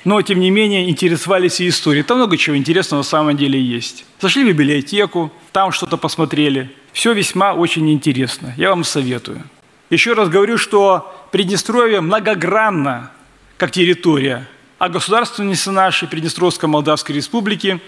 но, 0.05 0.21
тем 0.21 0.39
не 0.39 0.51
менее, 0.51 0.87
интересовались 0.89 1.59
и 1.59 1.67
историей. 1.67 2.03
Там 2.03 2.17
много 2.17 2.37
чего 2.37 2.55
интересного 2.55 2.99
на 2.99 3.03
самом 3.03 3.35
деле 3.35 3.59
есть. 3.59 4.05
Зашли 4.21 4.43
в 4.43 4.47
библиотеку, 4.47 5.33
там 5.51 5.71
что-то 5.71 5.97
посмотрели. 5.97 6.71
Все 6.93 7.11
весьма 7.11 7.53
очень 7.53 7.91
интересно. 7.91 8.53
Я 8.55 8.69
вам 8.69 8.83
советую. 8.83 9.43
Еще 9.89 10.13
раз 10.13 10.29
говорю, 10.29 10.57
что 10.57 11.11
Приднестровье 11.31 12.01
многогранно, 12.01 13.11
как 13.57 13.71
территория, 13.71 14.47
а 14.77 14.89
государственница 14.89 15.71
нашей 15.71 16.07
Приднестровской 16.07 16.69
Молдавской 16.69 17.15
Республики 17.15 17.81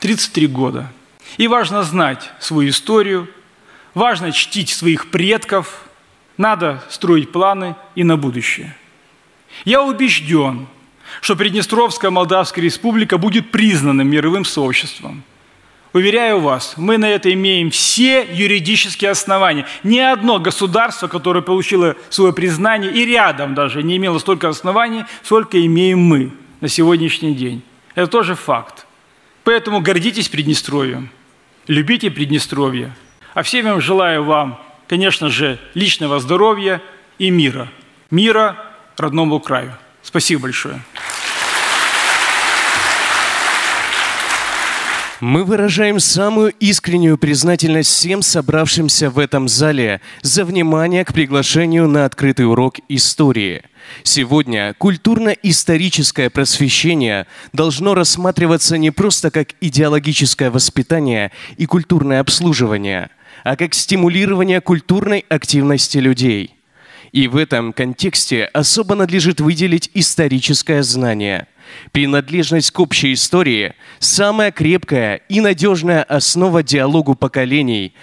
33 0.00 0.46
года. 0.46 0.90
И 1.36 1.48
важно 1.48 1.82
знать 1.82 2.30
свою 2.40 2.70
историю, 2.70 3.28
важно 3.92 4.32
чтить 4.32 4.70
своих 4.70 5.10
предков, 5.10 5.82
надо 6.38 6.82
строить 6.88 7.30
планы 7.30 7.76
и 7.94 8.04
на 8.04 8.16
будущее. 8.16 8.74
Я 9.64 9.82
убежден, 9.82 10.66
что 11.20 11.36
Приднестровская 11.36 12.10
Молдавская 12.10 12.64
Республика 12.64 13.18
будет 13.18 13.50
признана 13.50 14.02
мировым 14.02 14.44
сообществом. 14.44 15.22
Уверяю 15.94 16.40
вас, 16.40 16.74
мы 16.76 16.98
на 16.98 17.08
это 17.08 17.32
имеем 17.32 17.70
все 17.70 18.26
юридические 18.30 19.10
основания. 19.10 19.66
Ни 19.82 19.98
одно 19.98 20.38
государство, 20.38 21.08
которое 21.08 21.40
получило 21.40 21.96
свое 22.10 22.32
признание, 22.32 22.92
и 22.92 23.06
рядом 23.06 23.54
даже 23.54 23.82
не 23.82 23.96
имело 23.96 24.18
столько 24.18 24.48
оснований, 24.48 25.04
сколько 25.22 25.64
имеем 25.64 26.00
мы 26.00 26.32
на 26.60 26.68
сегодняшний 26.68 27.34
день. 27.34 27.62
Это 27.94 28.06
тоже 28.06 28.34
факт. 28.34 28.86
Поэтому 29.44 29.80
гордитесь 29.80 30.28
Приднестровьем, 30.28 31.10
любите 31.66 32.10
Приднестровье. 32.10 32.94
А 33.32 33.42
всем 33.42 33.66
я 33.66 33.80
желаю 33.80 34.24
вам, 34.24 34.60
конечно 34.88 35.30
же, 35.30 35.58
личного 35.72 36.20
здоровья 36.20 36.82
и 37.18 37.30
мира. 37.30 37.68
Мира 38.10 38.56
родному 38.98 39.40
краю. 39.40 39.74
Спасибо 40.02 40.42
большое. 40.42 40.80
Мы 45.20 45.44
выражаем 45.44 45.98
самую 45.98 46.52
искреннюю 46.60 47.18
признательность 47.18 47.90
всем 47.90 48.22
собравшимся 48.22 49.10
в 49.10 49.18
этом 49.18 49.48
зале 49.48 50.00
за 50.22 50.44
внимание 50.44 51.04
к 51.04 51.12
приглашению 51.12 51.88
на 51.88 52.04
открытый 52.04 52.46
урок 52.46 52.76
истории. 52.88 53.62
Сегодня 54.04 54.74
культурно-историческое 54.78 56.30
просвещение 56.30 57.26
должно 57.52 57.94
рассматриваться 57.94 58.78
не 58.78 58.92
просто 58.92 59.32
как 59.32 59.48
идеологическое 59.60 60.52
воспитание 60.52 61.32
и 61.56 61.66
культурное 61.66 62.20
обслуживание, 62.20 63.10
а 63.42 63.56
как 63.56 63.74
стимулирование 63.74 64.60
культурной 64.60 65.24
активности 65.28 65.98
людей– 65.98 66.54
и 67.12 67.26
в 67.26 67.36
этом 67.36 67.72
контексте 67.72 68.44
особо 68.44 68.94
надлежит 68.94 69.40
выделить 69.40 69.90
историческое 69.94 70.82
знание. 70.82 71.46
Принадлежность 71.92 72.70
к 72.70 72.80
общей 72.80 73.12
истории– 73.12 73.74
самая 73.98 74.50
крепкая 74.50 75.16
и 75.28 75.40
надежная 75.40 76.02
основа 76.02 76.62
диалогу 76.62 77.14
поколений 77.14 77.94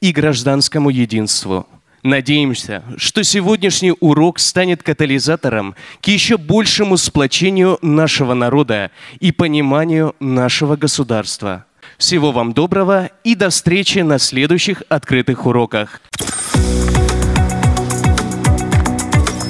и 0.00 0.12
гражданскому 0.12 0.90
единству. 0.90 1.66
Надеемся, 2.02 2.84
что 2.96 3.24
сегодняшний 3.24 3.92
урок 3.98 4.38
станет 4.38 4.82
катализатором 4.82 5.74
к 6.00 6.06
еще 6.06 6.36
большему 6.36 6.96
сплочению 6.96 7.78
нашего 7.82 8.34
народа 8.34 8.92
и 9.18 9.32
пониманию 9.32 10.14
нашего 10.20 10.76
государства. 10.76 11.64
Всего 11.96 12.30
вам 12.30 12.52
доброго 12.52 13.10
и 13.24 13.34
до 13.34 13.50
встречи 13.50 13.98
на 13.98 14.18
следующих 14.18 14.82
открытых 14.88 15.46
уроках. 15.46 16.00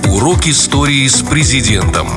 Урок 0.07 0.47
истории 0.47 1.07
с 1.07 1.23
президентом. 1.23 2.09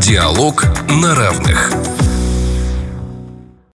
Диалог 0.00 0.64
на 0.88 1.14
равных. 1.14 1.99